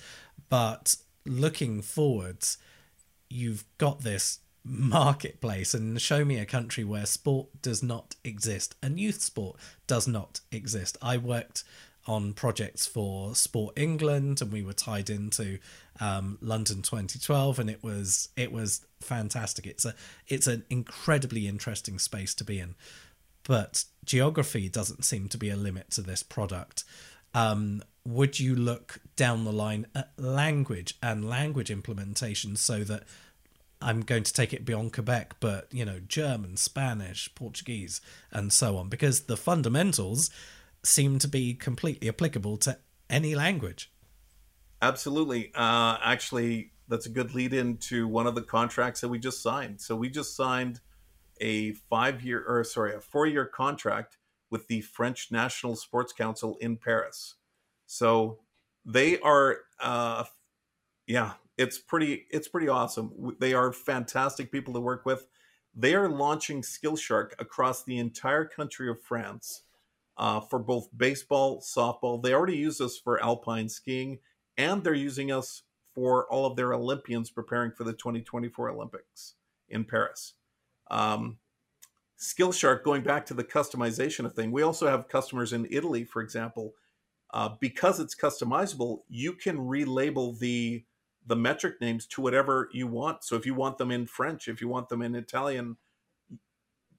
but 0.50 0.96
looking 1.26 1.82
forwards, 1.82 2.58
you've 3.30 3.64
got 3.78 4.02
this 4.02 4.40
marketplace 4.64 5.74
and 5.74 6.02
show 6.02 6.26
me 6.26 6.38
a 6.38 6.46
country 6.46 6.84
where 6.84 7.06
sport 7.06 7.48
does 7.62 7.82
not 7.82 8.16
exist 8.24 8.76
and 8.84 9.00
youth 9.00 9.22
sport 9.22 9.58
does 9.88 10.08
not 10.08 10.42
exist. 10.52 10.98
I 11.02 11.18
worked 11.18 11.64
on 12.06 12.34
projects 12.34 12.86
for 12.86 13.36
Sport 13.36 13.78
England 13.78 14.42
and 14.42 14.52
we 14.52 14.64
were 14.64 14.74
tied 14.74 15.10
into 15.10 15.60
um, 16.00 16.38
London 16.42 16.82
2012 16.82 17.60
and 17.60 17.70
it 17.70 17.84
was 17.84 18.30
it 18.36 18.52
was 18.52 18.86
fantastic. 19.00 19.68
It's 19.68 19.86
a 19.86 19.94
it's 20.28 20.48
an 20.48 20.66
incredibly 20.70 21.48
interesting 21.48 22.00
space 22.00 22.34
to 22.36 22.44
be 22.44 22.60
in 22.60 22.76
but 23.50 23.84
geography 24.06 24.70
doesn't 24.70 25.04
seem 25.04 25.28
to 25.28 25.36
be 25.36 25.50
a 25.50 25.56
limit 25.56 25.90
to 25.90 26.02
this 26.04 26.22
product. 26.22 26.84
Um, 27.34 27.82
would 28.06 28.40
you 28.40 28.56
look 28.56 29.02
down 29.16 29.44
the 29.44 29.52
line 29.52 29.88
at 29.96 30.12
language 30.18 30.94
and 31.02 31.28
language 31.28 31.72
implementation 31.72 32.56
so 32.56 32.84
that 32.84 33.06
I'm 33.82 34.02
going 34.02 34.22
to 34.22 34.32
take 34.32 34.54
it 34.54 34.66
beyond 34.66 34.94
Quebec, 34.94 35.38
but 35.40 35.68
you 35.72 35.84
know, 35.84 36.00
German, 36.00 36.58
Spanish, 36.58 37.34
Portuguese, 37.34 38.02
and 38.32 38.54
so 38.54 38.78
on, 38.78 38.88
because 38.88 39.22
the 39.22 39.36
fundamentals 39.36 40.30
seem 40.84 41.18
to 41.18 41.28
be 41.28 41.56
completely 41.56 42.08
applicable 42.08 42.58
to 42.58 42.78
any 43.10 43.34
language. 43.34 43.92
Absolutely. 44.80 45.52
Uh, 45.56 45.98
actually, 46.04 46.74
that's 46.88 47.08
a 47.08 47.10
good 47.10 47.34
lead 47.34 47.56
into 47.56 48.08
one 48.08 48.28
of 48.28 48.36
the 48.36 48.44
contracts 48.44 49.02
that 49.02 49.10
we 49.10 49.18
just 49.18 49.42
signed. 49.42 49.82
So 49.82 49.96
we 49.96 50.08
just 50.08 50.36
signed 50.36 50.82
a 51.40 51.74
five 51.74 52.22
year 52.22 52.44
or 52.48 52.64
sorry 52.64 52.94
a 52.96 53.00
four 53.00 53.26
year 53.26 53.46
contract 53.46 54.18
with 54.50 54.68
the 54.68 54.82
French 54.82 55.32
National 55.32 55.76
Sports 55.76 56.14
Council 56.14 56.58
in 56.60 56.78
Paris. 56.78 57.36
So 57.86 58.40
they 58.86 59.20
are 59.20 59.58
uh, 59.80 60.26
yeah 61.08 61.34
it's 61.58 61.78
pretty 61.78 62.26
it's 62.32 62.48
pretty 62.48 62.70
awesome. 62.70 63.36
They 63.40 63.54
are 63.54 63.74
fantastic 63.74 64.52
people 64.52 64.74
to 64.74 64.80
work 64.80 65.06
with. 65.06 65.28
They 65.76 65.94
are 65.94 66.10
launching 66.10 66.62
Skillshark 66.62 67.34
across 67.40 67.84
the 67.84 67.98
entire 67.98 68.46
country 68.46 68.90
of 68.90 69.02
France. 69.02 69.64
Uh, 70.18 70.42
for 70.42 70.60
both 70.60 70.90
baseball, 70.98 71.62
softball. 71.62 72.22
They 72.22 72.34
already 72.34 72.58
use 72.58 72.82
us 72.82 72.98
for 72.98 73.24
alpine 73.24 73.70
skiing, 73.70 74.20
and 74.58 74.84
they're 74.84 74.94
using 74.94 75.32
us 75.32 75.64
for 75.96 76.28
all 76.28 76.46
of 76.46 76.58
their 76.58 76.74
Olympians 76.74 77.30
preparing 77.30 77.72
for 77.72 77.86
the 77.86 77.94
2024 77.94 78.70
Olympics 78.70 79.36
in 79.70 79.86
Paris. 79.86 80.34
Um, 80.90 81.38
Skillshark, 82.20 82.84
going 82.84 83.02
back 83.02 83.26
to 83.28 83.34
the 83.34 83.44
customization 83.44 84.26
of 84.26 84.34
thing, 84.34 84.52
we 84.52 84.62
also 84.62 84.88
have 84.88 85.08
customers 85.08 85.54
in 85.54 85.68
Italy, 85.72 86.04
for 86.04 86.22
example. 86.22 86.74
Uh, 87.32 87.50
because 87.60 88.00
it's 88.00 88.16
customizable, 88.16 89.02
you 89.08 89.34
can 89.34 89.58
relabel 89.58 90.38
the 90.40 90.84
the 91.26 91.36
metric 91.36 91.80
names 91.80 92.08
to 92.08 92.22
whatever 92.22 92.70
you 92.74 92.88
want. 92.88 93.24
So 93.24 93.36
if 93.36 93.46
you 93.46 93.54
want 93.54 93.78
them 93.78 93.92
in 93.92 94.08
French, 94.08 94.48
if 94.48 94.62
you 94.62 94.68
want 94.68 94.90
them 94.90 95.04
in 95.04 95.14
Italian, 95.14 95.78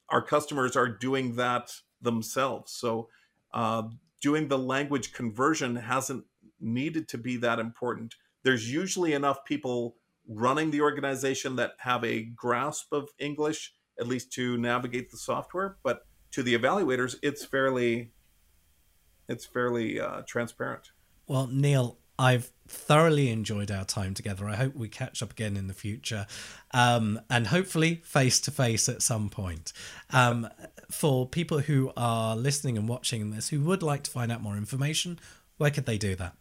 our 0.09 0.22
customers 0.22 0.76
are 0.76 0.88
doing 0.88 1.35
that 1.35 1.72
themselves. 2.00 2.70
So 2.70 3.09
uh, 3.53 3.85
doing 4.20 4.46
the 4.46 4.59
language 4.59 5.12
conversion 5.12 5.74
hasn't 5.74 6.24
needed 6.61 7.09
to 7.09 7.18
be 7.18 7.37
that 7.38 7.59
important. 7.59 8.14
There's 8.44 8.72
usually 8.72 9.14
enough 9.14 9.44
people 9.44 9.96
running 10.29 10.70
the 10.70 10.83
organization 10.83 11.57
that 11.57 11.72
have 11.79 12.05
a 12.05 12.22
grasp 12.22 12.92
of 12.92 13.09
English 13.18 13.74
at 14.00 14.08
least 14.08 14.32
to 14.32 14.58
navigate 14.58 15.10
the 15.10 15.16
software. 15.16 15.76
But 15.82 16.06
to 16.32 16.42
the 16.42 16.54
evaluators, 16.56 17.16
it's 17.22 17.44
fairly 17.44 18.12
it's 19.28 19.46
fairly 19.46 20.00
uh, 20.00 20.22
transparent. 20.26 20.90
Well, 21.28 21.46
Neil, 21.46 21.98
I've 22.18 22.50
thoroughly 22.66 23.30
enjoyed 23.30 23.70
our 23.70 23.84
time 23.84 24.12
together. 24.12 24.48
I 24.48 24.56
hope 24.56 24.74
we 24.74 24.88
catch 24.88 25.22
up 25.22 25.30
again 25.30 25.56
in 25.56 25.68
the 25.68 25.74
future 25.74 26.26
um, 26.72 27.20
and 27.30 27.46
hopefully 27.46 28.02
face 28.04 28.40
to 28.42 28.50
face 28.50 28.86
at 28.88 29.00
some 29.02 29.30
point. 29.30 29.72
Um, 30.10 30.48
for 30.90 31.28
people 31.28 31.60
who 31.60 31.92
are 31.96 32.36
listening 32.36 32.76
and 32.76 32.88
watching 32.88 33.30
this 33.30 33.50
who 33.50 33.60
would 33.62 33.82
like 33.82 34.02
to 34.02 34.10
find 34.10 34.30
out 34.32 34.42
more 34.42 34.56
information, 34.56 35.20
where 35.56 35.70
could 35.70 35.86
they 35.86 35.96
do 35.96 36.16
that? 36.16 36.34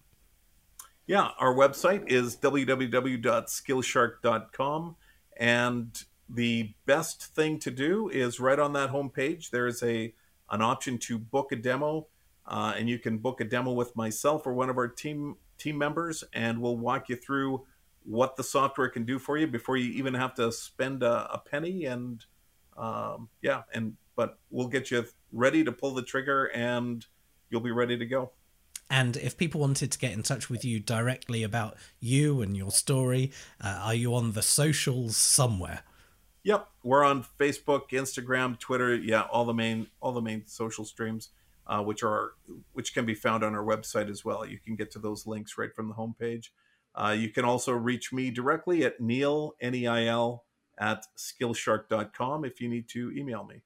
Yeah, 1.06 1.30
our 1.40 1.54
website 1.54 2.12
is 2.12 2.36
www.skillshark.com. 2.38 4.96
And 5.38 6.04
the 6.30 6.74
best 6.86 7.24
thing 7.24 7.60
to 7.60 7.72
do 7.72 8.10
is 8.10 8.40
right 8.40 8.60
on 8.60 8.74
that 8.74 8.92
homepage, 8.92 9.50
there 9.50 9.68
is 9.68 9.82
a 9.84 10.14
an 10.52 10.62
option 10.62 10.98
to 10.98 11.18
book 11.18 11.52
a 11.52 11.56
demo. 11.56 12.08
Uh, 12.46 12.74
and 12.76 12.90
you 12.90 12.98
can 12.98 13.20
book 13.20 13.42
a 13.42 13.44
demo 13.44 13.72
with 13.72 13.96
myself 13.96 14.48
or 14.48 14.54
one 14.54 14.72
of 14.72 14.78
our 14.78 14.88
team 14.88 15.36
team 15.60 15.78
members, 15.78 16.24
and 16.34 16.60
we'll 16.60 16.78
walk 16.78 17.08
you 17.10 17.16
through 17.16 17.64
what 18.04 18.36
the 18.36 18.44
software 18.44 18.90
can 18.90 19.06
do 19.06 19.20
for 19.20 19.38
you 19.38 19.46
before 19.46 19.78
you 19.78 19.92
even 19.92 20.16
have 20.16 20.34
to 20.34 20.52
spend 20.52 21.04
a, 21.04 21.32
a 21.32 21.38
penny. 21.38 21.86
And 21.86 22.26
um, 22.76 23.30
yeah, 23.42 23.64
and 23.74 23.98
but 24.16 24.40
we'll 24.50 24.68
get 24.68 24.90
you 24.90 25.06
ready 25.32 25.64
to 25.64 25.72
pull 25.72 25.94
the 25.94 26.02
trigger, 26.02 26.46
and 26.46 27.06
you'll 27.52 27.62
be 27.62 27.72
ready 27.72 27.98
to 27.98 28.06
go. 28.06 28.32
And 28.90 29.16
if 29.18 29.38
people 29.38 29.62
wanted 29.62 29.92
to 29.92 30.00
get 30.00 30.14
in 30.14 30.24
touch 30.24 30.50
with 30.50 30.66
you 30.66 30.80
directly 30.80 31.44
about 31.44 31.78
you 32.00 32.42
and 32.42 32.58
your 32.58 32.72
story, 32.72 33.32
uh, 33.62 33.80
are 33.84 33.94
you 33.94 34.16
on 34.16 34.32
the 34.32 34.42
socials 34.42 35.16
somewhere? 35.16 35.84
Yep, 36.50 36.68
we're 36.84 37.04
on 37.04 37.24
Facebook, 37.40 37.92
Instagram, 37.92 38.58
Twitter. 38.58 38.96
Yeah, 38.96 39.22
all 39.32 39.46
the 39.46 39.54
main 39.54 39.86
all 40.02 40.12
the 40.12 40.20
main 40.20 40.48
social 40.48 40.84
streams 40.84 41.30
uh, 41.68 41.84
which 41.84 42.02
are 42.02 42.32
which 42.74 42.96
can 42.96 43.06
be 43.06 43.14
found 43.14 43.44
on 43.44 43.54
our 43.54 43.64
website 43.64 44.10
as 44.10 44.26
well. 44.26 44.44
You 44.48 44.58
can 44.58 44.76
get 44.76 44.90
to 44.94 45.00
those 45.00 45.28
links 45.28 45.60
right 45.60 45.72
from 45.76 45.90
the 45.90 45.94
homepage. 45.94 46.48
Uh, 46.96 47.16
you 47.16 47.30
can 47.30 47.46
also 47.46 47.72
reach 47.72 48.12
me 48.12 48.32
directly 48.32 48.84
at 48.84 49.00
Neil 49.00 49.54
N 49.62 49.76
E 49.76 49.86
I 49.86 50.06
L 50.06 50.46
at 50.80 51.06
skillshark.com 51.16 52.46
if 52.46 52.60
you 52.60 52.68
need 52.68 52.90
to 52.90 53.12
email 53.16 53.44
me. 53.44 53.62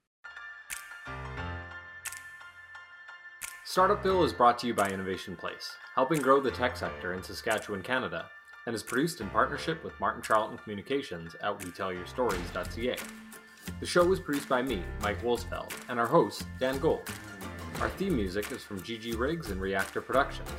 Startupville 3.65 4.25
is 4.25 4.33
brought 4.33 4.59
to 4.59 4.67
you 4.67 4.73
by 4.73 4.89
Innovation 4.89 5.37
Place, 5.37 5.77
helping 5.95 6.21
grow 6.21 6.41
the 6.41 6.51
tech 6.51 6.75
sector 6.75 7.13
in 7.13 7.23
Saskatchewan, 7.23 7.81
Canada, 7.81 8.29
and 8.65 8.75
is 8.75 8.83
produced 8.83 9.21
in 9.21 9.29
partnership 9.29 9.83
with 9.83 9.99
Martin 9.99 10.21
Charlton 10.21 10.57
Communications 10.57 11.35
at 11.41 11.59
WeTellYourStories.ca. 11.59 12.95
The 13.79 13.85
show 13.85 14.03
was 14.05 14.19
produced 14.19 14.49
by 14.49 14.61
me, 14.61 14.83
Mike 15.01 15.21
Wolsfeld, 15.21 15.71
and 15.89 15.99
our 15.99 16.07
host, 16.07 16.43
Dan 16.59 16.79
Gold. 16.79 17.09
Our 17.81 17.89
theme 17.89 18.15
music 18.15 18.51
is 18.51 18.63
from 18.63 18.81
GG 18.81 19.17
Riggs 19.17 19.49
and 19.49 19.59
Reactor 19.59 20.01
Productions. 20.01 20.49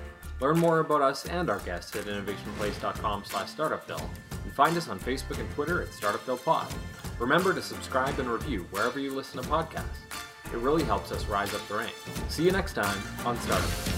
Learn 0.41 0.59
more 0.59 0.81
about 0.81 1.03
us 1.03 1.27
and 1.27 1.49
our 1.49 1.61
guests 1.61 1.95
at 1.97 2.05
innovationplace.com 2.05 3.25
slash 3.25 3.53
startupville 3.53 4.09
and 4.43 4.53
find 4.53 4.77
us 4.77 4.89
on 4.89 4.99
Facebook 4.99 5.39
and 5.39 5.51
Twitter 5.53 5.81
at 5.83 5.89
startupvillepod. 5.89 6.73
Remember 7.19 7.55
to 7.55 7.63
subscribe 7.63 8.19
and 8.19 8.29
review 8.29 8.67
wherever 8.71 8.99
you 8.99 9.15
listen 9.15 9.41
to 9.43 9.49
podcasts. 9.49 9.85
It 10.53 10.59
really 10.59 10.85
helps 10.85 11.13
us 11.13 11.25
rise 11.27 11.55
up 11.55 11.67
the 11.69 11.77
ranks. 11.77 11.95
See 12.29 12.45
you 12.45 12.53
next 12.53 12.75
time 12.75 12.99
on 13.25 13.39
Startup. 13.39 13.94